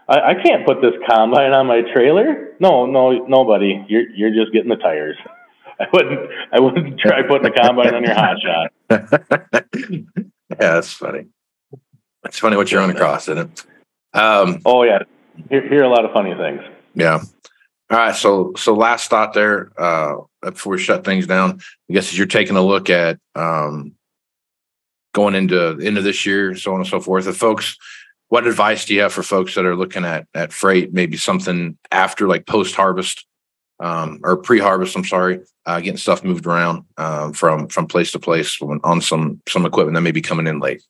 I, 0.09 0.33
I 0.33 0.35
can't 0.43 0.67
put 0.67 0.81
this 0.81 0.95
combine 1.09 1.53
on 1.53 1.67
my 1.67 1.83
trailer. 1.95 2.55
No, 2.61 2.87
no, 2.87 3.13
nobody. 3.27 3.85
You're 3.89 4.09
you're 4.11 4.35
just 4.35 4.53
getting 4.53 4.71
the 4.71 4.77
tires. 4.77 5.17
I 5.81 5.87
wouldn't 5.93 6.31
I 6.53 6.61
wouldn't 6.61 6.99
try 7.01 7.23
putting 7.23 7.47
a 7.47 7.53
combine 7.53 7.95
on 7.95 8.03
your 8.03 8.15
hot 8.15 8.37
shot. 8.43 8.73
yeah, 9.91 10.59
that's 10.59 10.93
funny. 10.93 11.27
It's 12.25 12.39
funny 12.39 12.57
what 12.57 12.71
you're 12.71 12.81
running 12.81 12.97
across, 12.97 13.29
isn't 13.29 13.39
it? 13.39 13.65
Um, 14.19 14.61
Oh 14.65 14.83
yeah, 14.83 15.01
hear, 15.49 15.69
hear 15.69 15.83
a 15.85 15.89
lot 15.89 16.05
of 16.05 16.13
funny 16.13 16.35
things. 16.35 16.61
Yeah. 16.95 17.21
All 17.91 17.99
right. 17.99 18.15
So, 18.15 18.53
so 18.57 18.75
last 18.75 19.09
thought 19.09 19.33
there, 19.33 19.71
uh, 19.81 20.17
before 20.43 20.73
we 20.73 20.79
shut 20.79 21.05
things 21.05 21.27
down, 21.27 21.61
I 21.89 21.93
guess 21.95 22.11
as 22.11 22.19
you're 22.19 22.27
taking 22.27 22.57
a 22.57 22.63
look 22.63 22.91
at, 22.91 23.19
um, 23.35 23.95
going 25.15 25.35
into 25.35 25.71
of 25.71 26.05
this 26.05 26.27
year, 26.27 26.55
so 26.55 26.75
on 26.75 26.81
and 26.81 26.89
so 26.89 27.01
forth, 27.01 27.27
if 27.27 27.37
folks, 27.37 27.77
what 28.29 28.47
advice 28.47 28.85
do 28.85 28.95
you 28.95 29.01
have 29.01 29.13
for 29.13 29.23
folks 29.23 29.55
that 29.55 29.65
are 29.65 29.75
looking 29.75 30.05
at, 30.05 30.27
at 30.35 30.53
freight, 30.53 30.93
maybe 30.93 31.17
something 31.17 31.79
after 31.91 32.29
like 32.29 32.47
post 32.47 32.75
harvest, 32.75 33.27
um, 33.81 34.21
or 34.23 34.37
pre 34.37 34.59
harvest, 34.59 34.95
I'm 34.95 35.05
sorry, 35.05 35.41
uh, 35.65 35.81
getting 35.81 35.97
stuff 35.97 36.23
moved 36.23 36.47
around, 36.47 36.85
um, 36.99 37.33
from, 37.33 37.69
from 37.69 37.87
place 37.87 38.13
to 38.13 38.19
place 38.19 38.59
on 38.61 39.01
some, 39.01 39.41
some 39.49 39.65
equipment 39.65 39.95
that 39.95 40.03
may 40.03 40.13
be 40.13 40.21
coming 40.21 40.47
in 40.47 40.61
late. 40.61 40.83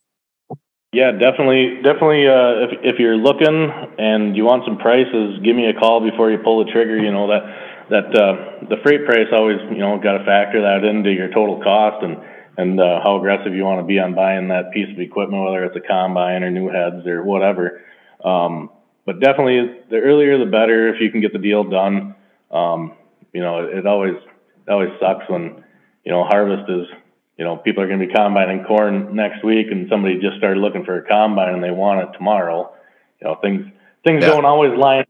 Yeah, 0.92 1.12
definitely, 1.12 1.82
definitely. 1.84 2.24
Uh, 2.26 2.64
if 2.64 2.94
if 2.94 2.98
you're 2.98 3.16
looking 3.16 3.68
and 3.98 4.34
you 4.34 4.44
want 4.46 4.64
some 4.64 4.78
prices, 4.78 5.38
give 5.44 5.54
me 5.54 5.68
a 5.68 5.74
call 5.78 6.00
before 6.00 6.30
you 6.30 6.38
pull 6.38 6.64
the 6.64 6.72
trigger. 6.72 6.96
You 6.96 7.12
know 7.12 7.28
that 7.28 7.44
that 7.90 8.08
uh, 8.16 8.64
the 8.70 8.76
freight 8.82 9.04
price 9.04 9.28
always 9.30 9.58
you 9.68 9.84
know 9.84 9.98
got 10.00 10.16
to 10.16 10.24
factor 10.24 10.62
that 10.62 10.88
into 10.88 11.10
your 11.12 11.28
total 11.28 11.60
cost 11.60 12.02
and 12.02 12.16
and 12.56 12.80
uh, 12.80 13.00
how 13.04 13.18
aggressive 13.18 13.52
you 13.54 13.64
want 13.64 13.80
to 13.80 13.86
be 13.86 13.98
on 13.98 14.14
buying 14.14 14.48
that 14.48 14.72
piece 14.72 14.88
of 14.90 14.98
equipment, 14.98 15.44
whether 15.44 15.62
it's 15.64 15.76
a 15.76 15.80
combine 15.86 16.42
or 16.42 16.50
new 16.50 16.68
heads 16.72 17.06
or 17.06 17.22
whatever. 17.22 17.82
Um, 18.24 18.70
but 19.04 19.20
definitely, 19.20 19.84
the 19.90 19.96
earlier 19.98 20.38
the 20.38 20.50
better. 20.50 20.88
If 20.88 21.02
you 21.02 21.10
can 21.10 21.20
get 21.20 21.34
the 21.34 21.38
deal 21.38 21.64
done, 21.64 22.14
um, 22.50 22.94
you 23.34 23.42
know 23.42 23.60
it, 23.60 23.78
it 23.80 23.86
always 23.86 24.14
it 24.16 24.70
always 24.72 24.90
sucks 24.98 25.28
when 25.28 25.62
you 26.04 26.12
know 26.12 26.24
harvest 26.24 26.64
is 26.70 26.86
you 27.38 27.44
know, 27.44 27.56
people 27.56 27.82
are 27.82 27.86
going 27.86 28.00
to 28.00 28.06
be 28.06 28.12
combining 28.12 28.64
corn 28.64 29.14
next 29.14 29.44
week, 29.44 29.68
and 29.70 29.88
somebody 29.88 30.18
just 30.20 30.36
started 30.38 30.60
looking 30.60 30.84
for 30.84 30.98
a 30.98 31.06
combine 31.06 31.54
and 31.54 31.62
they 31.62 31.70
want 31.70 32.00
it 32.00 32.12
tomorrow. 32.16 32.72
You 33.20 33.28
know, 33.28 33.36
things 33.36 33.64
things 34.04 34.22
Yeah. 34.22 34.30
don't 34.30 34.44
always 34.44 34.76
line, 34.76 35.04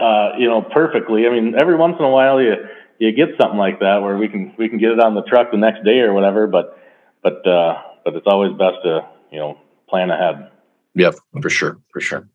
uh, 0.00 0.32
you 0.38 0.48
know, 0.48 0.62
perfectly. 0.62 1.26
I 1.26 1.30
mean, 1.30 1.54
every 1.58 1.76
once 1.76 1.96
in 1.98 2.04
a 2.04 2.10
while 2.10 2.40
you 2.40 2.54
you 2.98 3.12
get 3.12 3.30
something 3.40 3.58
like 3.58 3.80
that 3.80 4.02
where 4.02 4.16
we 4.16 4.28
can 4.28 4.54
we 4.58 4.68
can 4.68 4.78
get 4.78 4.92
it 4.92 5.00
on 5.00 5.14
the 5.14 5.22
truck 5.22 5.50
the 5.50 5.58
next 5.58 5.84
day 5.84 6.00
or 6.00 6.12
whatever. 6.14 6.46
But 6.46 6.78
but 7.22 7.46
uh, 7.46 7.80
but 8.04 8.14
it's 8.14 8.26
always 8.26 8.52
best 8.52 8.76
to 8.84 9.06
you 9.30 9.38
know 9.38 9.58
plan 9.88 10.10
ahead. 10.10 10.50
Yep, 10.94 11.16
for 11.42 11.50
sure, 11.50 11.78
for 11.92 12.00
sure. 12.00 12.28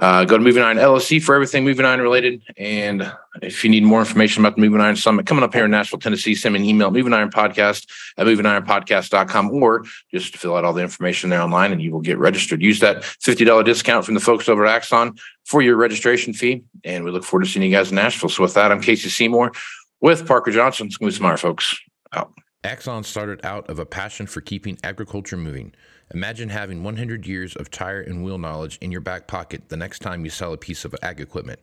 Uh, 0.03 0.25
go 0.25 0.37
to 0.37 0.43
Moving 0.43 0.65
Iron 0.65 0.79
LLC 0.79 1.23
for 1.23 1.33
everything 1.37 1.63
Moving 1.63 1.87
Iron 1.87 2.01
related. 2.01 2.43
And 2.57 3.13
if 3.41 3.63
you 3.63 3.71
need 3.71 3.85
more 3.85 4.01
information 4.01 4.45
about 4.45 4.57
the 4.57 4.61
Moving 4.61 4.81
Iron 4.81 4.97
Summit 4.97 5.27
coming 5.27 5.45
up 5.45 5.55
here 5.55 5.65
in 5.65 5.71
Nashville, 5.71 6.01
Tennessee, 6.01 6.35
send 6.35 6.55
me 6.55 6.59
an 6.59 6.67
email, 6.67 6.91
Moving 6.91 7.13
Iron 7.13 7.31
Podcast 7.31 7.89
at 8.19 8.27
movingironpodcast.com, 8.27 9.51
or 9.53 9.85
just 10.11 10.37
fill 10.37 10.57
out 10.57 10.65
all 10.65 10.73
the 10.73 10.83
information 10.83 11.31
there 11.31 11.41
online 11.41 11.71
and 11.71 11.81
you 11.81 11.93
will 11.93 12.01
get 12.01 12.19
registered. 12.19 12.61
Use 12.61 12.81
that 12.81 13.03
$50 13.03 13.65
discount 13.65 14.05
from 14.05 14.15
the 14.15 14.21
folks 14.21 14.49
over 14.49 14.67
at 14.67 14.75
Axon 14.75 15.17
for 15.45 15.63
your 15.63 15.77
registration 15.77 16.33
fee. 16.35 16.65
And 16.83 17.05
we 17.05 17.13
look 17.13 17.23
forward 17.23 17.45
to 17.45 17.51
seeing 17.51 17.65
you 17.65 17.71
guys 17.71 17.91
in 17.91 17.95
Nashville. 17.95 18.29
So 18.29 18.43
with 18.43 18.55
that, 18.55 18.73
I'm 18.73 18.83
Casey 18.83 19.09
Seymour 19.09 19.53
with 20.01 20.27
Parker 20.27 20.51
Johnson. 20.51 20.91
Smooth 20.91 21.15
Smart, 21.15 21.39
folks. 21.39 21.79
Out. 22.13 22.33
Axon 22.65 23.05
started 23.05 23.39
out 23.45 23.71
of 23.71 23.79
a 23.79 23.87
passion 23.87 24.27
for 24.27 24.41
keeping 24.41 24.79
agriculture 24.83 25.37
moving. 25.37 25.73
Imagine 26.15 26.51
having 26.51 26.83
100 26.83 27.27
years 27.27 27.57
of 27.57 27.71
tire 27.71 28.03
and 28.03 28.23
wheel 28.23 28.37
knowledge 28.37 28.77
in 28.83 28.93
your 28.93 29.01
back 29.01 29.27
pocket 29.27 29.71
the 29.71 29.79
next 29.79 30.01
time 30.01 30.25
you 30.25 30.31
sell 30.31 30.53
a 30.53 30.59
piece 30.59 30.85
of 30.85 30.95
ag 31.03 31.21
equipment. 31.21 31.61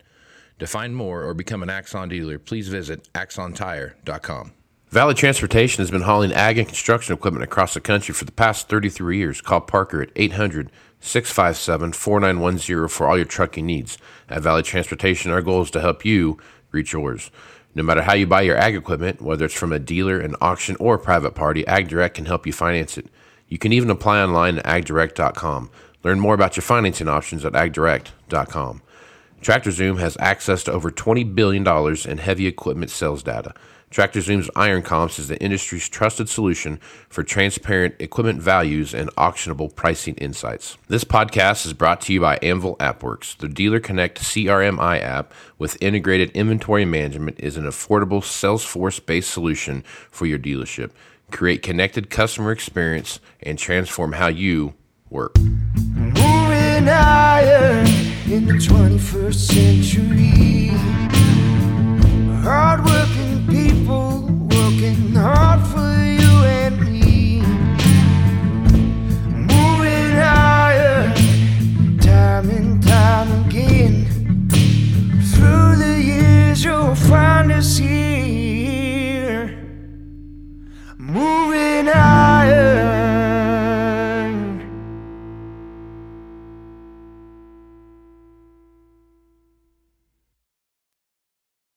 To 0.57 0.65
find 0.65 0.95
more 0.95 1.23
or 1.23 1.35
become 1.35 1.61
an 1.61 1.69
Axon 1.69 2.09
dealer, 2.09 2.39
please 2.39 2.67
visit 2.67 3.07
axontire.com. 3.13 4.53
Valley 4.89 5.13
Transportation 5.13 5.83
has 5.83 5.91
been 5.91 6.01
hauling 6.01 6.33
ag 6.33 6.57
and 6.57 6.67
construction 6.67 7.13
equipment 7.13 7.43
across 7.43 7.75
the 7.75 7.79
country 7.79 8.11
for 8.11 8.25
the 8.25 8.31
past 8.31 8.67
33 8.69 9.17
years. 9.17 9.39
Call 9.39 9.61
Parker 9.61 10.01
at 10.01 10.09
800 10.15 10.71
657 10.99 11.93
4910 11.93 12.87
for 12.89 13.07
all 13.07 13.17
your 13.17 13.25
trucking 13.25 13.67
needs. 13.67 13.99
At 14.27 14.41
Valley 14.41 14.63
Transportation, 14.63 15.31
our 15.31 15.43
goal 15.43 15.61
is 15.61 15.69
to 15.71 15.79
help 15.79 16.03
you 16.03 16.39
reach 16.71 16.93
yours. 16.93 17.29
No 17.75 17.83
matter 17.83 18.01
how 18.01 18.13
you 18.13 18.25
buy 18.25 18.41
your 18.41 18.57
ag 18.57 18.75
equipment, 18.75 19.21
whether 19.21 19.45
it's 19.45 19.53
from 19.53 19.71
a 19.71 19.77
dealer, 19.77 20.19
an 20.19 20.35
auction, 20.41 20.75
or 20.79 20.95
a 20.95 20.99
private 20.99 21.35
party, 21.35 21.63
AgDirect 21.65 22.15
can 22.15 22.25
help 22.25 22.47
you 22.47 22.51
finance 22.51 22.97
it. 22.97 23.05
You 23.49 23.57
can 23.57 23.73
even 23.73 23.89
apply 23.89 24.21
online 24.21 24.59
at 24.59 24.65
agdirect.com. 24.65 25.69
Learn 26.03 26.19
more 26.19 26.35
about 26.35 26.55
your 26.55 26.61
financing 26.61 27.09
options 27.09 27.43
at 27.43 27.53
agdirect.com. 27.53 28.81
TractorZoom 29.41 29.99
has 29.99 30.17
access 30.19 30.63
to 30.63 30.71
over 30.71 30.91
$20 30.91 31.33
billion 31.33 31.65
in 32.07 32.17
heavy 32.17 32.45
equipment 32.45 32.91
sales 32.91 33.23
data. 33.23 33.53
TractorZoom's 33.91 34.51
Iron 34.55 34.83
Comps 34.83 35.17
is 35.17 35.29
the 35.29 35.41
industry's 35.41 35.89
trusted 35.89 36.29
solution 36.29 36.77
for 37.09 37.23
transparent 37.23 37.95
equipment 37.97 38.39
values 38.39 38.93
and 38.93 39.09
auctionable 39.15 39.73
pricing 39.73 40.13
insights. 40.15 40.77
This 40.89 41.03
podcast 41.03 41.65
is 41.65 41.73
brought 41.73 41.99
to 42.01 42.13
you 42.13 42.21
by 42.21 42.37
Anvil 42.43 42.75
AppWorks. 42.77 43.35
The 43.37 43.47
Dealer 43.47 43.79
Connect 43.79 44.21
CRMI 44.21 45.01
app 45.01 45.33
with 45.57 45.81
integrated 45.81 46.29
inventory 46.31 46.85
management 46.85 47.39
is 47.39 47.57
an 47.57 47.63
affordable 47.63 48.21
Salesforce 48.21 49.03
based 49.03 49.31
solution 49.31 49.83
for 50.11 50.27
your 50.27 50.37
dealership. 50.37 50.91
Create 51.31 51.61
connected 51.61 52.09
customer 52.09 52.51
experience 52.51 53.19
and 53.41 53.57
transform 53.57 54.13
how 54.13 54.27
you 54.27 54.73
work. 55.09 55.37
Moving 55.37 56.85
higher 56.85 57.83
in 58.27 58.45
the 58.45 58.53
21st 58.53 59.33
century. 59.35 60.67
Hard 62.43 62.85
work 62.85 62.98